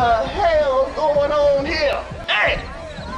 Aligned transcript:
the 0.00 0.28
hell 0.28 0.90
going 0.96 1.30
on 1.30 1.66
here? 1.66 1.94
Hey! 2.26 2.56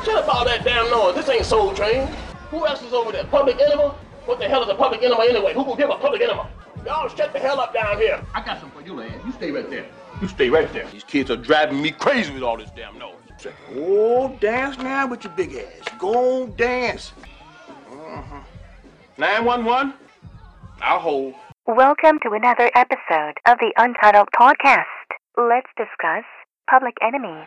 Shut 0.04 0.17
up 0.17 0.34
all 0.34 0.44
that 0.44 0.65
damn 0.65 0.91
noise. 0.91 1.15
This 1.15 1.28
ain't 1.28 1.47
Soul 1.47 1.73
Train. 1.73 2.08
Who 2.50 2.67
else 2.67 2.83
is 2.83 2.92
over 2.92 3.12
there? 3.12 3.23
Public 3.25 3.60
Enema? 3.60 3.91
What 4.26 4.41
the 4.41 4.49
hell 4.49 4.65
is 4.65 4.68
a 4.68 4.75
public 4.75 5.03
enema 5.03 5.23
anyway? 5.23 5.55
Who 5.55 5.63
will 5.63 5.76
give 5.76 5.91
a 5.91 5.97
public 5.97 6.23
enema? 6.23 6.49
Y'all 6.84 7.08
shut 7.08 7.33
the 7.33 7.39
hell 7.39 7.60
up 7.60 7.73
down 7.73 7.99
here. 7.99 8.21
I 8.34 8.45
got 8.45 8.61
something 8.61 8.80
for 8.80 8.87
you, 8.87 8.95
lad. 8.95 9.12
You 9.24 9.32
stay 9.32 9.52
right 9.52 9.68
there. 9.70 9.86
You 10.20 10.26
stay 10.26 10.50
right 10.50 10.72
there. 10.72 10.86
These 10.90 11.04
kids 11.04 11.30
are 11.30 11.36
driving 11.36 11.80
me 11.80 11.92
crazy 11.92 12.32
with 12.32 12.42
all 12.42 12.56
this 12.56 12.70
damn 12.74 12.98
noise. 12.98 13.14
Oh, 13.76 14.36
dance 14.40 14.76
now 14.78 15.06
with 15.06 15.24
your 15.24 15.32
big 15.34 15.54
ass. 15.54 15.98
Go 15.98 16.42
on, 16.42 16.56
dance. 16.56 17.12
Uh-huh. 17.90 18.40
911, 19.18 19.94
I'll 20.80 20.98
hold. 20.98 21.34
Welcome 21.66 22.18
to 22.24 22.30
another 22.32 22.70
episode 22.74 23.34
of 23.46 23.58
the 23.58 23.72
Untitled 23.76 24.28
Podcast. 24.36 24.84
Let's 25.37 25.70
discuss 25.77 26.24
Public 26.69 26.97
Enemy. 27.02 27.47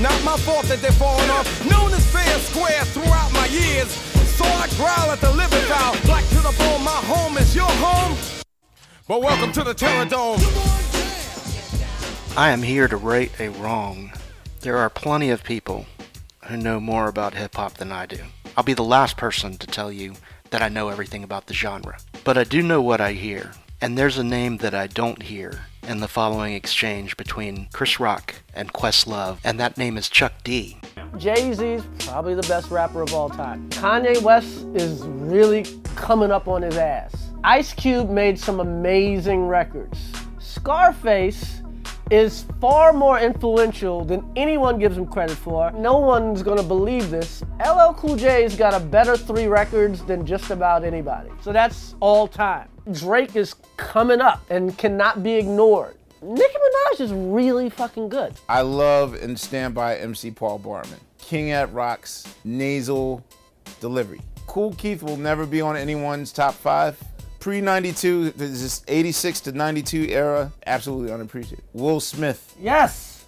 Not 0.00 0.24
my 0.24 0.38
fault 0.38 0.64
that 0.64 0.80
they're 0.80 0.92
falling 0.92 1.28
off. 1.28 1.46
Known 1.70 1.92
as 1.92 2.10
fair 2.10 2.22
and 2.22 2.42
square 2.42 2.84
throughout 2.86 3.30
my 3.34 3.44
years. 3.48 3.90
So 4.32 4.46
I 4.46 4.66
growl 4.78 5.10
at 5.10 5.20
the 5.20 5.30
living 5.32 5.60
foul. 5.68 5.94
Black 6.06 6.26
to 6.28 6.36
the 6.36 6.54
bone, 6.58 6.82
my 6.82 6.90
home 7.04 7.36
is 7.36 7.54
your 7.54 7.68
home. 7.68 8.16
But 9.06 9.20
welcome 9.20 9.52
to 9.52 9.62
the 9.62 9.74
Terrordome. 9.74 10.40
I 12.34 12.48
am 12.48 12.62
here 12.62 12.88
to 12.88 12.96
right 12.96 13.30
a 13.38 13.50
wrong. 13.50 14.12
There 14.62 14.78
are 14.78 14.88
plenty 14.88 15.28
of 15.28 15.44
people 15.44 15.84
who 16.46 16.56
know 16.56 16.80
more 16.80 17.06
about 17.06 17.34
hip 17.34 17.56
hop 17.56 17.74
than 17.74 17.92
I 17.92 18.06
do. 18.06 18.20
I'll 18.56 18.64
be 18.64 18.72
the 18.72 18.82
last 18.82 19.18
person 19.18 19.58
to 19.58 19.66
tell 19.66 19.92
you 19.92 20.14
that 20.48 20.62
I 20.62 20.70
know 20.70 20.88
everything 20.88 21.24
about 21.24 21.46
the 21.46 21.52
genre. 21.52 21.98
But 22.24 22.38
I 22.38 22.44
do 22.44 22.62
know 22.62 22.80
what 22.80 23.02
I 23.02 23.12
hear, 23.12 23.52
and 23.82 23.98
there's 23.98 24.16
a 24.16 24.24
name 24.24 24.56
that 24.58 24.72
I 24.74 24.86
don't 24.86 25.24
hear 25.24 25.66
in 25.86 26.00
the 26.00 26.08
following 26.08 26.54
exchange 26.54 27.16
between 27.16 27.68
Chris 27.72 28.00
Rock 28.00 28.36
and 28.54 28.72
Questlove, 28.72 29.38
and 29.44 29.58
that 29.60 29.76
name 29.78 29.96
is 29.96 30.08
Chuck 30.08 30.32
D. 30.44 30.78
Jay 31.16 31.52
Z's 31.52 31.82
probably 31.98 32.34
the 32.34 32.46
best 32.48 32.70
rapper 32.70 33.02
of 33.02 33.12
all 33.12 33.28
time. 33.28 33.68
Kanye 33.70 34.22
West 34.22 34.66
is 34.74 35.02
really 35.02 35.66
coming 35.96 36.30
up 36.30 36.48
on 36.48 36.62
his 36.62 36.76
ass. 36.76 37.12
Ice 37.44 37.72
Cube 37.72 38.10
made 38.10 38.38
some 38.38 38.60
amazing 38.60 39.46
records. 39.46 39.98
Scarface 40.38 41.59
is 42.10 42.44
far 42.60 42.92
more 42.92 43.20
influential 43.20 44.04
than 44.04 44.28
anyone 44.34 44.78
gives 44.78 44.96
him 44.96 45.06
credit 45.06 45.36
for. 45.36 45.70
No 45.72 45.98
one's 45.98 46.42
gonna 46.42 46.62
believe 46.62 47.08
this. 47.10 47.42
LL 47.60 47.92
Cool 47.94 48.16
J's 48.16 48.56
got 48.56 48.74
a 48.74 48.80
better 48.80 49.16
three 49.16 49.46
records 49.46 50.02
than 50.04 50.26
just 50.26 50.50
about 50.50 50.84
anybody. 50.84 51.30
So 51.40 51.52
that's 51.52 51.94
all 52.00 52.26
time. 52.26 52.68
Drake 52.90 53.36
is 53.36 53.54
coming 53.76 54.20
up 54.20 54.42
and 54.50 54.76
cannot 54.76 55.22
be 55.22 55.34
ignored. 55.34 55.94
Nicki 56.22 56.42
Minaj 56.42 57.00
is 57.00 57.12
really 57.12 57.70
fucking 57.70 58.08
good. 58.08 58.34
I 58.48 58.62
love 58.62 59.14
and 59.14 59.38
stand 59.38 59.74
by 59.74 59.96
MC 59.96 60.32
Paul 60.32 60.58
Barman. 60.58 60.98
King 61.18 61.52
Ad-Rock's, 61.52 62.26
nasal 62.44 63.24
delivery. 63.80 64.20
Kool 64.46 64.74
Keith 64.74 65.02
will 65.02 65.16
never 65.16 65.46
be 65.46 65.60
on 65.60 65.76
anyone's 65.76 66.32
top 66.32 66.54
five. 66.54 67.00
Pre 67.40 67.62
92, 67.62 68.32
this 68.32 68.84
86 68.86 69.40
to 69.40 69.52
92 69.52 70.08
era, 70.10 70.52
absolutely 70.66 71.10
unappreciated. 71.10 71.64
Will 71.72 71.98
Smith, 71.98 72.54
Yes! 72.60 73.24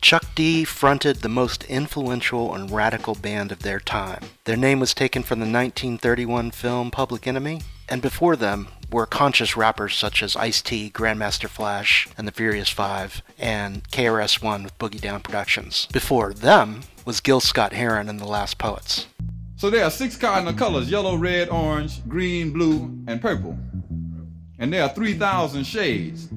Chuck 0.00 0.24
D 0.34 0.64
fronted 0.64 1.18
the 1.18 1.28
most 1.28 1.62
influential 1.64 2.54
and 2.54 2.70
radical 2.70 3.14
band 3.14 3.52
of 3.52 3.60
their 3.60 3.78
time. 3.78 4.24
Their 4.46 4.56
name 4.56 4.80
was 4.80 4.94
taken 4.94 5.22
from 5.22 5.38
the 5.38 5.44
1931 5.44 6.50
film 6.50 6.90
Public 6.90 7.26
Enemy, 7.26 7.60
and 7.88 8.02
before 8.02 8.34
them 8.34 8.68
were 8.90 9.06
conscious 9.06 9.56
rappers 9.56 9.94
such 9.94 10.22
as 10.22 10.34
Ice 10.34 10.60
T, 10.60 10.90
Grandmaster 10.90 11.48
Flash, 11.48 12.08
and 12.18 12.26
the 12.26 12.32
Furious 12.32 12.70
Five, 12.70 13.22
and 13.38 13.88
KRS 13.90 14.42
One 14.42 14.64
with 14.64 14.76
Boogie 14.78 15.00
Down 15.00 15.20
Productions. 15.20 15.86
Before 15.92 16.32
them 16.32 16.80
was 17.04 17.20
Gil 17.20 17.40
Scott 17.40 17.72
Heron 17.74 18.08
and 18.08 18.18
the 18.18 18.26
Last 18.26 18.58
Poets. 18.58 19.06
So 19.56 19.70
there 19.70 19.84
are 19.84 19.90
six 19.90 20.16
cardinal 20.16 20.54
colors 20.54 20.90
yellow, 20.90 21.16
red, 21.16 21.48
orange, 21.48 22.06
green, 22.08 22.52
blue, 22.52 22.98
and 23.06 23.20
purple. 23.20 23.56
And 24.58 24.72
there 24.72 24.82
are 24.82 24.88
3,000 24.88 25.64
shades. 25.64 26.28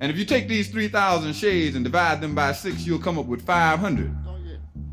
And 0.00 0.10
if 0.10 0.18
you 0.18 0.24
take 0.24 0.48
these 0.48 0.68
3,000 0.68 1.34
shades 1.34 1.76
and 1.76 1.84
divide 1.84 2.20
them 2.20 2.34
by 2.34 2.52
six, 2.52 2.86
you'll 2.86 2.98
come 2.98 3.18
up 3.18 3.26
with 3.26 3.44
500. 3.44 4.14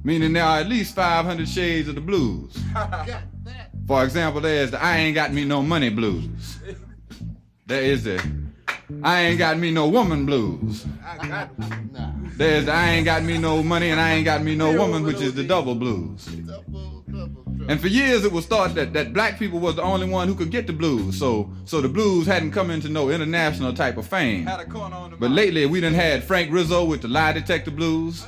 Meaning 0.04 0.34
there 0.34 0.44
are 0.44 0.60
at 0.60 0.68
least 0.68 0.96
500 0.96 1.48
shades 1.48 1.88
of 1.88 1.96
the 1.96 2.02
blues. 2.02 2.58
For 3.88 4.04
example, 4.04 4.42
there's 4.42 4.72
the 4.72 4.82
I 4.82 4.98
ain't 4.98 5.16
got 5.16 5.34
me 5.34 5.44
no 5.44 5.62
money 5.62 5.90
blues. 5.90 6.60
There 7.66 7.82
is 7.82 8.04
the 8.04 8.24
I 9.04 9.22
ain't 9.22 9.38
got 9.38 9.58
me 9.58 9.72
no 9.72 9.88
woman 9.88 10.26
blues. 10.26 10.86
There's 12.36 12.66
the 12.66 12.72
I 12.72 12.90
ain't 12.92 13.06
got 13.06 13.24
me 13.24 13.38
no 13.38 13.62
money 13.64 13.90
and 13.90 14.00
I 14.00 14.14
ain't 14.14 14.26
got 14.26 14.42
me 14.44 14.56
no 14.56 14.72
woman, 14.78 15.04
which 15.04 15.22
is 15.22 15.34
the 15.34 15.44
double 15.44 15.76
blues. 15.76 16.28
And 17.71 17.79
for 17.79 17.88
years 17.88 18.25
it 18.25 18.33
was 18.33 18.47
thought 18.47 18.75
that, 18.75 18.91
that 18.91 19.13
black 19.13 19.39
people 19.39 19.57
was 19.57 19.77
the 19.77 19.81
only 19.81 20.06
one 20.06 20.27
who 20.27 20.35
could 20.35 20.51
get 20.51 20.68
the 20.68 20.73
blues. 20.73 21.18
So 21.18 21.50
so 21.63 21.79
the 21.79 21.88
blues 21.88 22.27
hadn't 22.27 22.51
come 22.51 22.69
into 22.69 22.89
no 22.89 23.09
international 23.09 23.73
type 23.73 23.95
of 23.95 24.06
fame. 24.06 24.44
But 25.18 25.31
lately 25.31 25.65
we 25.65 25.79
done 25.79 25.94
had 25.94 26.21
Frank 26.21 26.51
Rizzo 26.51 26.83
with 26.83 27.01
the 27.01 27.07
lie 27.07 27.31
detector 27.31 27.71
blues. 27.71 28.27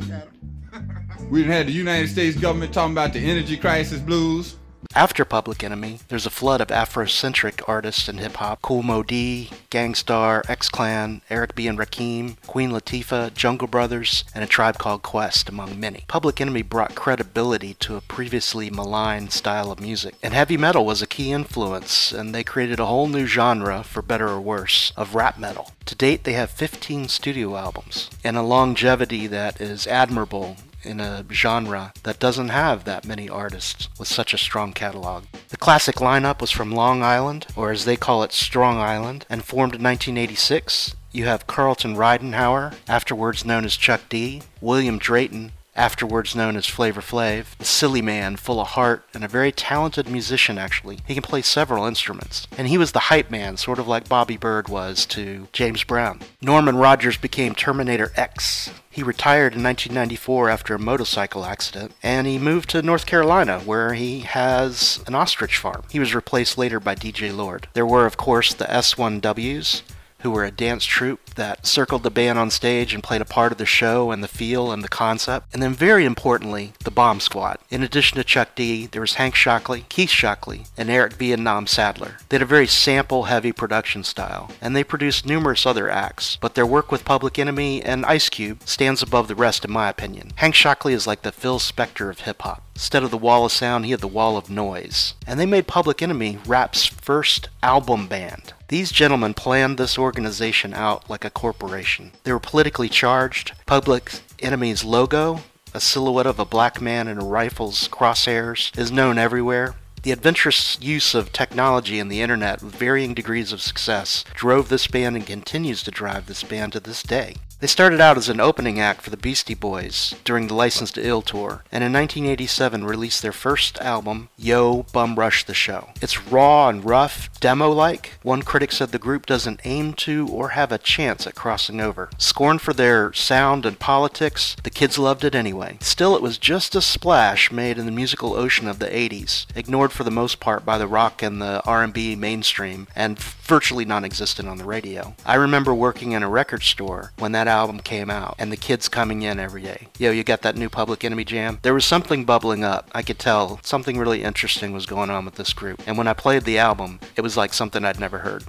we 1.30 1.42
done 1.42 1.52
had 1.52 1.68
the 1.68 1.74
United 1.74 2.08
States 2.08 2.38
government 2.38 2.74
talking 2.74 2.94
about 2.94 3.12
the 3.12 3.20
energy 3.20 3.58
crisis 3.58 4.00
blues. 4.00 4.56
After 4.96 5.26
Public 5.26 5.64
Enemy, 5.64 6.00
there's 6.08 6.26
a 6.26 6.30
flood 6.30 6.62
of 6.62 6.68
Afrocentric 6.68 7.62
artists 7.68 8.08
in 8.08 8.18
hip 8.18 8.36
hop 8.36 8.62
Kool 8.62 8.84
Moe 8.84 9.04
Dee, 9.04 9.50
Gang 9.70 9.96
Starr, 9.96 10.44
X 10.48 10.70
Clan, 10.70 11.22
Eric 11.30 11.56
B. 11.56 11.68
and 11.68 11.80
Rakim, 11.80 12.36
Queen 12.46 12.70
Latifah, 12.72 13.34
Jungle 13.34 13.68
Brothers, 13.68 14.24
and 14.36 14.44
a 14.44 14.48
tribe 14.48 14.78
called 14.78 15.02
Quest, 15.02 15.50
among 15.50 15.80
many. 15.80 16.06
Public 16.08 16.40
Enemy 16.40 16.62
brought 16.62 16.96
credibility 16.96 17.74
to 17.76 17.96
a 17.96 18.02
previously 18.02 18.70
maligned 18.70 19.32
style 19.32 19.72
of 19.72 19.80
music, 19.80 20.16
and 20.22 20.34
heavy 20.34 20.58
metal 20.58 20.86
was 20.86 21.02
a 21.02 21.08
key 21.08 21.32
influence, 21.32 22.12
and 22.12 22.34
they 22.34 22.44
created 22.44 22.80
a 22.80 22.86
whole 22.86 23.08
new 23.08 23.26
genre, 23.26 23.84
for 23.84 24.02
better 24.02 24.30
or 24.30 24.42
worse, 24.42 24.94
of 24.96 25.16
rap 25.16 25.40
metal. 25.40 25.72
To 25.86 25.96
date, 25.96 26.24
they 26.24 26.34
have 26.34 26.52
15 26.52 27.08
studio 27.08 27.56
albums, 27.58 28.10
and 28.24 28.38
a 28.38 28.42
longevity 28.42 29.28
that 29.28 29.60
is 29.60 29.88
admirable 29.88 30.58
in 30.86 31.00
a 31.00 31.26
genre 31.32 31.94
that 32.04 32.20
doesn't 32.20 32.50
have 32.50 32.84
that 32.84 33.06
many 33.06 33.30
artists 33.30 33.90
with 33.98 34.08
such 34.08 34.34
a 34.34 34.38
strong 34.38 34.74
catalog. 34.74 35.26
The 35.50 35.58
classic 35.58 35.96
lineup 35.96 36.42
was 36.42 36.52
from 36.52 36.72
Long 36.72 37.04
Island, 37.04 37.48
or 37.56 37.72
as 37.72 37.86
they 37.86 37.96
call 37.96 38.24
it, 38.24 38.34
Strong 38.34 38.78
Island, 38.78 39.26
and 39.30 39.44
formed 39.44 39.76
in 39.76 39.84
1986. 39.84 40.96
You 41.12 41.26
have 41.26 41.48
Carlton 41.48 41.96
Ridenhour, 41.96 42.76
afterwards 42.88 43.46
known 43.46 43.66
as 43.66 43.78
Chuck 43.78 44.02
D, 44.10 44.42
William 44.62 44.98
Drayton, 44.98 45.52
afterwards 45.76 46.36
known 46.36 46.56
as 46.56 46.66
Flavor 46.66 47.02
Flav, 47.02 47.60
a 47.60 47.66
silly 47.66 48.02
man 48.02 48.36
full 48.36 48.60
of 48.60 48.70
heart 48.70 49.06
and 49.14 49.24
a 49.24 49.28
very 49.28 49.52
talented 49.52 50.08
musician 50.08 50.58
actually. 50.58 51.00
He 51.08 51.14
can 51.14 51.24
play 51.24 51.42
several 51.42 51.86
instruments. 51.86 52.48
And 52.58 52.68
he 52.68 52.78
was 52.78 52.92
the 52.92 53.00
hype 53.00 53.32
man, 53.32 53.58
sort 53.58 53.80
of 53.80 53.88
like 53.88 54.10
Bobby 54.10 54.38
Byrd 54.38 54.70
was 54.70 55.06
to 55.08 55.48
James 55.52 55.84
Brown. 55.84 56.22
Norman 56.42 56.78
Rogers 56.78 57.18
became 57.18 57.56
Terminator 57.56 58.12
X. 58.16 58.72
He 58.90 59.02
retired 59.02 59.56
in 59.56 59.64
1994 59.64 60.50
after 60.52 60.76
a 60.76 60.80
motorcycle 60.80 61.46
accident, 61.46 61.94
and 62.04 62.28
he 62.28 62.38
moved 62.38 62.70
to 62.70 62.82
North 62.84 63.08
Carolina, 63.08 63.60
where 63.62 63.94
he 63.96 64.20
has 64.20 65.04
an 65.08 65.16
ostrich 65.16 65.58
farm. 65.58 65.84
He 65.90 66.00
was 66.00 66.14
replaced 66.14 66.60
later 66.60 66.80
by 66.80 66.94
DJ 66.94 67.36
Lord. 67.36 67.68
There 67.74 67.88
were, 67.88 68.06
of 68.06 68.18
course, 68.18 68.54
the 68.54 68.66
S1Ws, 68.66 69.82
who 70.24 70.32
were 70.32 70.44
a 70.44 70.52
dance 70.52 70.86
troupe 70.86 71.36
that 71.36 71.66
circled 71.66 72.04
the 72.04 72.10
band 72.10 72.40
on 72.40 72.50
stage 72.50 72.94
and 72.94 73.04
played 73.04 73.22
a 73.22 73.26
part 73.26 73.52
of 73.52 73.58
the 73.58 73.66
show 73.66 74.12
and 74.12 74.24
the 74.24 74.28
feel 74.28 74.72
and 74.72 74.84
the 74.84 74.90
concept. 74.90 75.48
And 75.54 75.62
then, 75.62 75.74
very 75.74 76.06
importantly, 76.06 76.74
the 76.84 76.92
Bomb 76.92 77.20
Squad. 77.20 77.58
In 77.70 77.84
addition 77.84 78.18
to 78.18 78.24
Chuck 78.24 78.56
D, 78.56 78.88
there 78.88 79.02
was 79.02 79.16
Hank 79.16 79.36
Shocklee, 79.36 79.88
Keith 79.90 80.10
Shocklee, 80.10 80.68
and 80.78 80.90
Eric 80.90 81.14
Vietnam 81.14 81.68
Sadler. 81.68 82.18
They 82.30 82.36
had 82.36 82.42
a 82.42 82.46
very 82.46 82.68
sample 82.68 83.24
heavy 83.24 83.52
production 83.52 84.04
style, 84.04 84.52
and 84.62 84.76
they 84.76 84.84
produced 84.84 85.26
numerous 85.26 85.66
other 85.66 85.90
acts, 85.90 86.38
but 86.40 86.56
their 86.56 86.66
work 86.66 86.92
with 86.92 87.06
Public 87.06 87.38
Enemy 87.38 87.82
and 87.84 88.06
Ice 88.06 88.30
Cube 88.30 88.62
stands 88.66 89.02
above 89.02 89.28
the 89.28 89.36
rest, 89.36 89.66
in 89.66 89.72
my 89.72 89.90
opinion. 89.90 90.32
Hank 90.36 90.56
Shocklee 90.56 90.94
is 90.94 91.08
like 91.08 91.24
the 91.24 91.32
Phil 91.32 91.60
Spector 91.60 92.10
of 92.10 92.22
hip 92.22 92.42
hop. 92.42 92.64
Instead 92.76 93.04
of 93.04 93.12
the 93.12 93.18
wall 93.18 93.46
of 93.46 93.52
sound, 93.52 93.86
he 93.86 93.92
had 93.92 94.00
the 94.00 94.08
wall 94.08 94.36
of 94.36 94.50
noise. 94.50 95.14
And 95.28 95.40
they 95.40 95.46
made 95.46 95.68
Public 95.68 96.02
Enemy 96.02 96.40
rap's 96.46 96.86
first 96.86 97.50
album 97.62 98.08
band. 98.08 98.54
These 98.74 98.92
gentlemen 98.92 99.36
planned 99.36 99.78
this 99.78 100.00
organization 100.00 100.74
out 100.74 101.08
like 101.08 101.24
a 101.24 101.30
corporation. 101.30 102.12
They 102.24 102.32
were 102.34 102.40
politically 102.40 102.90
charged. 102.90 103.52
Public 103.68 104.22
Enemy's 104.40 104.84
logo, 104.84 105.42
a 105.76 105.80
silhouette 105.80 106.26
of 106.26 106.40
a 106.40 106.46
black 106.46 106.82
man 106.82 107.08
in 107.08 107.20
a 107.20 107.24
rifle's 107.24 107.88
crosshairs, 107.88 108.76
is 108.76 108.92
known 108.92 109.20
everywhere. 109.20 109.76
The 110.02 110.12
adventurous 110.12 110.82
use 110.82 111.14
of 111.14 111.32
technology 111.32 112.00
and 112.00 112.12
the 112.12 112.22
internet 112.22 112.64
with 112.64 112.74
varying 112.74 113.14
degrees 113.14 113.52
of 113.52 113.62
success 113.62 114.26
drove 114.34 114.70
this 114.70 114.88
band 114.88 115.18
and 115.18 115.28
continues 115.28 115.84
to 115.84 115.92
drive 115.92 116.26
this 116.26 116.42
band 116.42 116.74
to 116.74 116.80
this 116.80 117.04
day. 117.04 117.36
They 117.64 117.68
started 117.68 118.02
out 118.02 118.18
as 118.18 118.28
an 118.28 118.42
opening 118.42 118.82
act 118.82 119.02
for 119.04 119.10
the 119.10 119.16
Beastie 119.16 119.54
Boys 119.54 120.16
during 120.26 120.48
the 120.48 120.54
License 120.54 120.92
to 120.92 121.08
Ill 121.08 121.22
tour, 121.22 121.64
and 121.72 121.82
in 121.82 121.94
1987 121.94 122.84
released 122.84 123.22
their 123.22 123.32
first 123.32 123.80
album, 123.80 124.28
Yo 124.36 124.84
Bum 124.92 125.16
Rush 125.16 125.46
the 125.46 125.54
Show. 125.54 125.92
It's 126.02 126.28
raw 126.28 126.68
and 126.68 126.84
rough, 126.84 127.30
demo 127.40 127.72
like. 127.72 128.20
One 128.22 128.42
critic 128.42 128.74
said 128.74 128.90
the 128.90 129.00
group 129.00 129.26
doesn't 129.26 129.62
aim 129.64 129.94
to 129.94 130.28
or 130.28 130.50
have 130.50 130.74
a 130.74 130.78
chance 130.78 131.26
at 131.26 131.36
crossing 131.36 131.80
over. 131.80 132.10
Scorned 132.18 132.62
for 132.62 132.74
their 132.74 133.14
sound 133.14 133.66
and 133.66 133.80
politics, 133.80 134.58
the 134.64 134.70
kids 134.70 135.00
loved 135.00 135.24
it 135.24 135.34
anyway. 135.34 135.78
Still, 135.80 136.18
it 136.18 136.22
was 136.22 136.38
just 136.38 136.76
a 136.76 136.82
splash 136.82 137.50
made 137.50 137.78
in 137.78 137.86
the 137.86 137.94
musical 137.94 138.34
ocean 138.34 138.68
of 138.68 138.80
the 138.80 138.88
80s, 138.88 139.46
ignored 139.56 139.94
for 139.94 140.04
the 140.04 140.12
most 140.12 140.42
part 140.42 140.66
by 140.66 140.78
the 140.78 140.86
rock 140.86 141.24
and 141.24 141.42
the 141.42 141.64
R&B 141.64 142.18
mainstream, 142.18 142.90
and 142.94 143.18
virtually 143.18 143.86
non-existent 143.86 144.50
on 144.50 144.58
the 144.58 144.66
radio. 144.66 145.16
I 145.26 145.36
remember 145.36 145.74
working 145.74 146.12
in 146.12 146.24
a 146.24 146.30
record 146.30 146.64
store 146.64 147.14
when 147.18 147.32
that 147.32 147.53
album 147.54 147.80
came 147.80 148.10
out 148.10 148.36
and 148.40 148.52
the 148.52 148.58
kids 148.58 148.90
coming 148.90 149.22
in 149.22 149.40
every 149.40 149.62
day. 149.62 149.88
Yo, 150.00 150.10
you 150.10 150.24
got 150.24 150.42
that 150.42 150.58
new 150.58 150.70
Public 150.70 151.04
Enemy 151.04 151.24
jam? 151.24 151.60
There 151.62 151.76
was 151.76 151.86
something 151.86 152.26
bubbling 152.26 152.64
up. 152.64 152.90
I 152.94 153.04
could 153.04 153.20
tell 153.20 153.60
something 153.64 153.98
really 154.00 154.24
interesting 154.24 154.74
was 154.74 154.88
going 154.88 155.12
on 155.12 155.24
with 155.24 155.36
this 155.36 155.54
group. 155.54 155.82
And 155.86 155.98
when 155.98 156.08
I 156.08 156.14
played 156.14 156.44
the 156.44 156.58
album, 156.58 157.00
it 157.16 157.22
was 157.22 157.38
like 157.38 157.54
something 157.54 157.86
I'd 157.86 158.00
never 158.00 158.18
heard. 158.18 158.44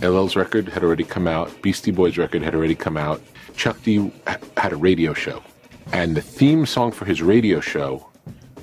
LL's 0.00 0.36
record 0.36 0.68
had 0.68 0.84
already 0.84 1.02
come 1.02 1.26
out. 1.26 1.50
Beastie 1.62 1.90
Boys 1.90 2.16
record 2.16 2.42
had 2.42 2.54
already 2.54 2.76
come 2.76 2.96
out. 2.96 3.20
Chuck 3.56 3.82
D 3.82 4.12
had 4.56 4.72
a 4.72 4.76
radio 4.76 5.12
show. 5.12 5.42
And 5.92 6.16
the 6.16 6.22
theme 6.22 6.64
song 6.64 6.92
for 6.92 7.06
his 7.06 7.20
radio 7.20 7.58
show 7.58 8.06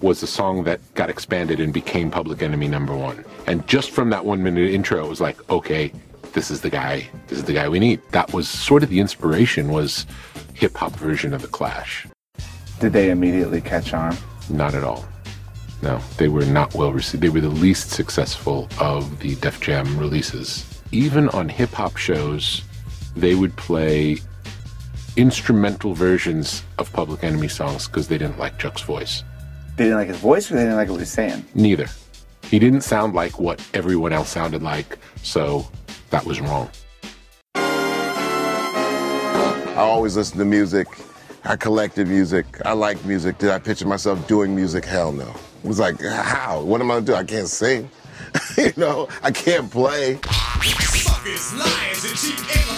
was 0.02 0.22
the 0.22 0.28
song 0.28 0.64
that 0.64 0.80
got 0.94 1.10
expanded 1.10 1.60
and 1.60 1.74
became 1.74 2.10
Public 2.10 2.42
Enemy 2.42 2.70
number 2.70 2.96
one. 2.96 3.26
And 3.48 3.68
just 3.68 3.92
from 3.92 4.10
that 4.12 4.24
one 4.24 4.42
minute 4.42 4.70
intro, 4.72 5.06
it 5.06 5.10
was 5.10 5.20
like, 5.20 5.38
okay, 5.50 5.92
this 6.36 6.52
is 6.52 6.62
the 6.62 6.70
guy. 6.70 7.10
This 7.28 7.40
is 7.40 7.46
the 7.46 7.54
guy 7.54 7.68
we 7.68 7.80
need. 7.80 8.02
That 8.12 8.34
was 8.34 8.48
sort 8.48 8.84
of 8.84 8.90
the 8.90 9.00
inspiration. 9.00 9.72
Was 9.72 10.06
hip 10.54 10.76
hop 10.76 10.92
version 10.92 11.34
of 11.34 11.42
the 11.42 11.48
Clash. 11.48 12.06
Did 12.80 12.94
they 12.94 13.10
immediately 13.10 13.62
catch 13.62 13.94
on? 13.94 14.16
Not 14.50 14.76
at 14.76 14.84
all. 14.84 15.06
No, 15.82 16.00
they 16.18 16.28
were 16.28 16.46
not 16.46 16.76
well 16.76 16.92
received. 16.92 17.24
They 17.24 17.30
were 17.30 17.42
the 17.42 17.50
least 17.50 17.90
successful 17.90 18.68
of 18.80 19.20
the 19.20 19.36
Def 19.36 19.62
Jam 19.62 19.98
releases. 19.98 20.82
Even 20.92 21.30
on 21.30 21.48
hip 21.48 21.72
hop 21.72 21.96
shows, 21.96 22.62
they 23.16 23.34
would 23.34 23.56
play 23.56 24.18
instrumental 25.16 25.94
versions 25.94 26.64
of 26.78 26.92
Public 26.92 27.24
Enemy 27.24 27.48
songs 27.48 27.88
because 27.88 28.10
they 28.10 28.18
didn't 28.18 28.38
like 28.38 28.60
Chuck's 28.60 28.82
voice. 28.82 29.24
They 29.78 29.86
didn't 29.86 30.00
like 30.00 30.10
his 30.10 30.18
voice, 30.18 30.52
or 30.52 30.56
they 30.56 30.64
didn't 30.64 30.76
like 30.76 30.90
what 30.90 30.96
he 30.96 31.02
was 31.02 31.12
saying. 31.12 31.46
Neither. 31.56 31.88
He 32.44 32.60
didn't 32.60 32.82
sound 32.82 33.14
like 33.14 33.40
what 33.40 33.66
everyone 33.74 34.12
else 34.12 34.30
sounded 34.30 34.62
like, 34.62 34.98
so 35.24 35.68
that 36.16 36.26
was 36.26 36.40
wrong. 36.40 36.70
I 39.76 39.82
always 39.82 40.16
listen 40.16 40.38
to 40.38 40.46
music. 40.46 40.88
I 41.44 41.58
collected 41.58 42.08
music. 42.08 42.46
I 42.64 42.72
like 42.72 43.04
music. 43.04 43.38
Did 43.38 43.50
I 43.50 43.60
picture 43.60 43.86
myself 43.86 44.26
doing 44.26 44.56
music? 44.56 44.86
Hell 44.86 45.12
no. 45.12 45.30
It 45.64 45.68
was 45.68 45.80
like, 45.80 46.00
how? 46.02 46.62
What 46.62 46.80
am 46.80 46.90
I 46.90 46.96
gonna 46.96 47.06
do? 47.06 47.16
I 47.16 47.26
can't 47.26 47.50
sing. 47.50 47.90
you 48.58 48.72
know, 48.78 49.10
I 49.24 49.32
can't 49.32 49.70
play. 49.70 50.20
Suckers, 50.24 51.54
liars, 51.54 52.75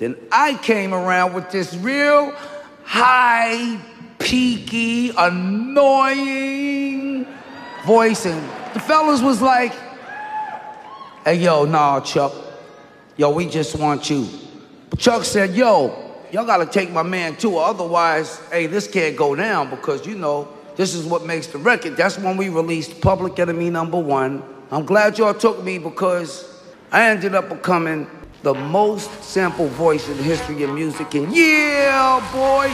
Then 0.00 0.16
I 0.32 0.54
came 0.54 0.92
around 0.94 1.34
with 1.34 1.50
this 1.50 1.76
real 1.76 2.32
high, 2.84 3.78
peaky, 4.18 5.10
annoying 5.10 6.46
voice, 7.84 8.24
and 8.24 8.42
the 8.72 8.80
fellas 8.80 9.20
was 9.20 9.42
like, 9.42 9.74
hey, 11.26 11.34
yo, 11.34 11.66
nah, 11.66 12.00
Chuck. 12.00 12.32
Yo, 13.18 13.30
we 13.30 13.46
just 13.46 13.78
want 13.78 14.08
you. 14.08 14.26
But 14.88 15.00
Chuck 15.00 15.22
said, 15.26 15.54
yo, 15.54 16.14
y'all 16.32 16.46
gotta 16.46 16.64
take 16.64 16.90
my 16.90 17.02
man 17.02 17.36
too, 17.36 17.58
otherwise, 17.58 18.40
hey, 18.50 18.68
this 18.68 18.88
can't 18.88 19.14
go 19.18 19.34
down 19.34 19.68
because, 19.68 20.06
you 20.06 20.16
know, 20.16 20.48
this 20.76 20.94
is 20.94 21.04
what 21.04 21.26
makes 21.26 21.46
the 21.48 21.58
record. 21.58 21.98
That's 21.98 22.18
when 22.18 22.38
we 22.38 22.48
released 22.48 23.02
Public 23.02 23.38
Enemy 23.38 23.68
number 23.68 23.98
one. 23.98 24.42
I'm 24.70 24.86
glad 24.86 25.18
y'all 25.18 25.34
took 25.34 25.62
me 25.62 25.76
because 25.76 26.58
I 26.90 27.10
ended 27.10 27.34
up 27.34 27.50
becoming 27.50 28.06
the 28.42 28.54
most 28.54 29.10
sample 29.22 29.68
voice 29.68 30.08
in 30.08 30.16
the 30.16 30.22
history 30.22 30.62
of 30.62 30.70
music. 30.70 31.14
And 31.14 31.34
yeah, 31.34 32.20
boy, 32.32 32.72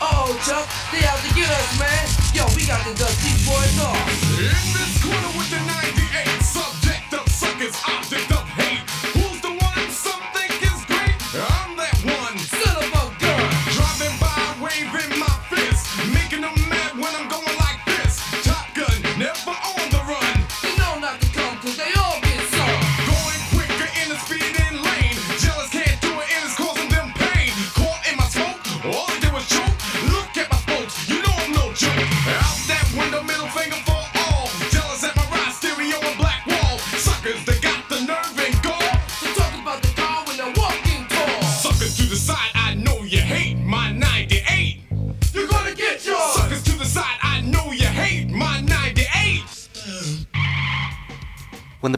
oh, 0.00 0.30
Chuck. 0.46 0.66
They 0.92 1.04
out 1.06 1.18
to 1.18 1.34
get 1.34 1.50
us, 1.50 1.78
man. 1.78 2.06
Yo, 2.34 2.46
we 2.54 2.66
got 2.66 2.84
to 2.86 2.94
dust 2.94 3.18
these 3.22 3.42
boys 3.46 3.78
off. 3.82 3.96
In 4.38 4.54
this 4.76 5.02
corner 5.02 5.32
with 5.36 5.50
the 5.50 5.58
98, 5.66 6.42
subject 6.42 7.14
of 7.14 7.28
suckers, 7.28 7.74
object 7.88 8.25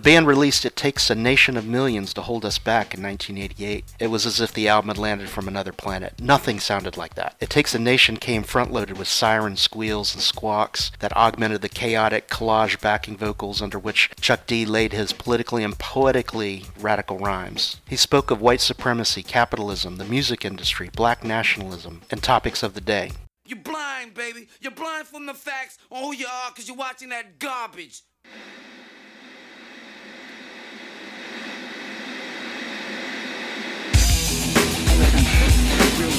band 0.08 0.26
released 0.26 0.64
It 0.64 0.74
Takes 0.74 1.10
a 1.10 1.14
Nation 1.14 1.54
of 1.58 1.66
Millions 1.66 2.14
to 2.14 2.22
Hold 2.22 2.42
Us 2.46 2.58
Back 2.58 2.94
in 2.94 3.02
1988, 3.02 3.84
it 3.98 4.06
was 4.06 4.24
as 4.24 4.40
if 4.40 4.54
the 4.54 4.66
album 4.66 4.88
had 4.88 4.96
landed 4.96 5.28
from 5.28 5.46
another 5.46 5.70
planet. 5.70 6.14
Nothing 6.18 6.60
sounded 6.60 6.96
like 6.96 7.14
that. 7.16 7.36
It 7.40 7.50
Takes 7.50 7.74
a 7.74 7.78
Nation 7.78 8.16
came 8.16 8.42
front 8.42 8.72
loaded 8.72 8.96
with 8.96 9.06
siren 9.06 9.56
squeals 9.56 10.14
and 10.14 10.22
squawks 10.22 10.92
that 11.00 11.14
augmented 11.14 11.60
the 11.60 11.68
chaotic 11.68 12.30
collage 12.30 12.80
backing 12.80 13.18
vocals 13.18 13.60
under 13.60 13.78
which 13.78 14.08
Chuck 14.18 14.46
D 14.46 14.64
laid 14.64 14.94
his 14.94 15.12
politically 15.12 15.62
and 15.62 15.78
poetically 15.78 16.64
radical 16.80 17.18
rhymes. 17.18 17.76
He 17.86 17.96
spoke 17.96 18.30
of 18.30 18.40
white 18.40 18.62
supremacy, 18.62 19.22
capitalism, 19.22 19.96
the 19.98 20.06
music 20.06 20.42
industry, 20.42 20.88
black 20.96 21.22
nationalism, 21.22 22.00
and 22.10 22.22
topics 22.22 22.62
of 22.62 22.72
the 22.72 22.80
day. 22.80 23.10
You're 23.44 23.58
blind, 23.58 24.14
baby. 24.14 24.48
You're 24.62 24.72
blind 24.72 25.06
from 25.06 25.26
the 25.26 25.34
facts 25.34 25.76
on 25.90 26.02
who 26.02 26.14
you 26.14 26.26
are 26.26 26.50
because 26.50 26.66
you're 26.66 26.78
watching 26.78 27.10
that 27.10 27.38
garbage. 27.38 28.00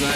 The 0.00 0.08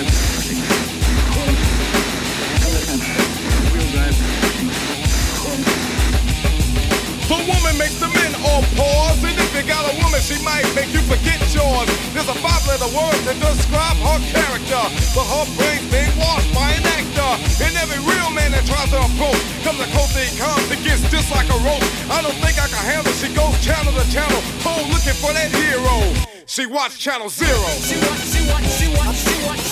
woman 7.44 7.76
makes 7.76 8.00
the 8.00 8.08
men 8.08 8.32
all 8.48 8.64
pause. 8.80 9.20
And 9.20 9.36
if 9.36 9.52
you 9.52 9.60
got 9.68 9.84
a 9.84 9.92
woman, 10.00 10.24
she 10.24 10.40
might 10.40 10.64
make 10.72 10.88
you 10.88 11.04
forget 11.04 11.36
yours. 11.52 11.84
There's 12.16 12.32
a 12.32 12.38
five 12.40 12.64
letter 12.64 12.88
word 12.96 13.12
to 13.28 13.36
describe 13.36 14.00
her 14.00 14.20
character. 14.32 14.80
But 15.12 15.28
her 15.28 15.44
brain's 15.52 15.84
being 15.92 16.16
washed 16.16 16.48
by 16.56 16.72
an 16.72 16.80
actor. 16.88 17.36
And 17.60 17.76
every 17.76 18.00
real 18.08 18.32
man 18.32 18.56
that 18.56 18.64
tries 18.64 18.88
to 18.88 19.04
approach 19.04 19.44
comes 19.68 19.84
a 19.84 19.88
close 19.92 20.16
he 20.16 20.32
comes, 20.40 20.64
it 20.72 20.80
gets 20.80 21.04
just 21.12 21.28
like 21.28 21.52
a 21.52 21.58
rope. 21.60 21.84
I 22.08 22.24
don't 22.24 22.32
think 22.40 22.56
I 22.56 22.72
can 22.72 22.80
handle. 22.88 23.12
She 23.20 23.28
goes 23.36 23.52
channel 23.60 23.92
to 23.92 24.04
channel, 24.08 24.40
home 24.64 24.88
looking 24.88 25.12
for 25.20 25.36
that 25.36 25.52
hero. 25.52 26.24
She 26.46 26.66
watched 26.66 27.00
Channel 27.00 27.28
Zero. 27.30 27.50
She 27.80 27.96
watch, 27.96 28.20
she 28.20 28.46
watch, 28.46 28.64
she 28.78 28.88
watch, 28.94 29.16
she 29.16 29.46
watch, 29.46 29.63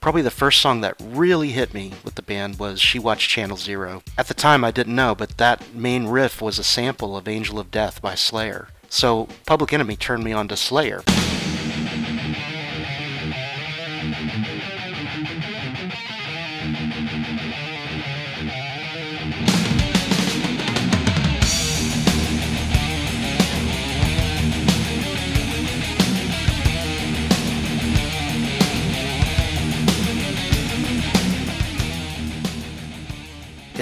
Probably 0.00 0.22
the 0.22 0.30
first 0.30 0.60
song 0.60 0.80
that 0.80 0.94
really 1.00 1.50
hit 1.50 1.74
me 1.74 1.92
with 2.04 2.14
the 2.14 2.22
band 2.22 2.58
was 2.58 2.80
She 2.80 2.98
Watched 2.98 3.28
Channel 3.28 3.56
Zero. 3.56 4.02
At 4.16 4.28
the 4.28 4.34
time, 4.34 4.64
I 4.64 4.70
didn't 4.70 4.94
know, 4.94 5.14
but 5.14 5.36
that 5.38 5.74
main 5.74 6.06
riff 6.06 6.40
was 6.40 6.58
a 6.58 6.64
sample 6.64 7.16
of 7.16 7.28
Angel 7.28 7.58
of 7.58 7.70
Death 7.70 8.00
by 8.00 8.14
Slayer. 8.14 8.68
So, 8.88 9.28
Public 9.44 9.72
Enemy 9.72 9.96
turned 9.96 10.24
me 10.24 10.32
on 10.32 10.48
to 10.48 10.56
Slayer. 10.56 11.02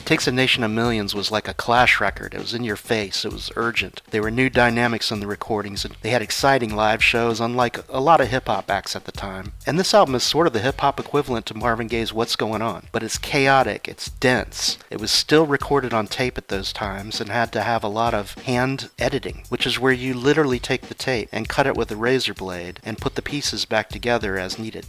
Takes 0.07 0.29
a 0.29 0.33
Nation 0.33 0.63
of 0.63 0.71
Millions 0.71 1.17
was 1.17 1.33
like 1.33 1.49
a 1.49 1.53
Clash 1.53 2.01
record. 2.01 2.33
It 2.33 2.39
was 2.39 2.55
in 2.55 2.63
your 2.63 2.77
face. 2.77 3.25
It 3.25 3.33
was 3.33 3.51
urgent. 3.57 4.03
There 4.11 4.23
were 4.23 4.31
new 4.31 4.49
dynamics 4.49 5.11
in 5.11 5.19
the 5.19 5.27
recordings, 5.27 5.85
and 5.85 5.97
they 6.01 6.11
had 6.11 6.23
exciting 6.23 6.77
live 6.77 7.03
shows, 7.03 7.41
unlike 7.41 7.81
a 7.89 7.99
lot 7.99 8.21
of 8.21 8.29
hip 8.29 8.47
hop 8.47 8.71
acts 8.71 8.95
at 8.95 9.05
the 9.05 9.11
time. 9.11 9.55
And 9.67 9.81
this 9.81 9.93
album 9.93 10.15
is 10.15 10.23
sort 10.23 10.47
of 10.47 10.53
the 10.53 10.61
hip 10.61 10.81
hop 10.81 11.01
equivalent 11.01 11.45
to 11.47 11.57
Marvin 11.57 11.89
Gaye's 11.89 12.13
What's 12.13 12.37
Going 12.37 12.63
On, 12.63 12.87
but 12.93 13.03
it's 13.03 13.19
chaotic, 13.19 13.89
it's 13.89 14.09
dense. 14.09 14.79
It 14.91 15.01
was 15.01 15.11
still 15.11 15.45
recorded 15.45 15.93
on 15.93 16.07
tape 16.07 16.39
at 16.39 16.47
those 16.47 16.73
times 16.73 17.21
and 17.21 17.29
had 17.29 17.51
to 17.55 17.63
have 17.63 17.83
a 17.83 17.89
lot 17.89 18.15
of 18.15 18.35
hand 18.35 18.91
editing, 19.01 19.43
which 19.49 19.67
is 19.67 19.81
where 19.81 19.93
you 19.93 20.15
literally 20.15 20.61
take 20.61 20.83
the 20.83 20.95
tape 20.95 21.29
and 21.33 21.49
cut 21.49 21.67
it 21.67 21.77
with 21.77 21.91
a 21.91 21.97
razor 21.97 22.33
blade 22.33 22.79
and 22.85 22.99
put 22.99 23.17
the 23.17 23.23
pieces 23.23 23.65
back 23.65 23.89
together 23.89 24.39
as 24.39 24.57
needed. 24.57 24.87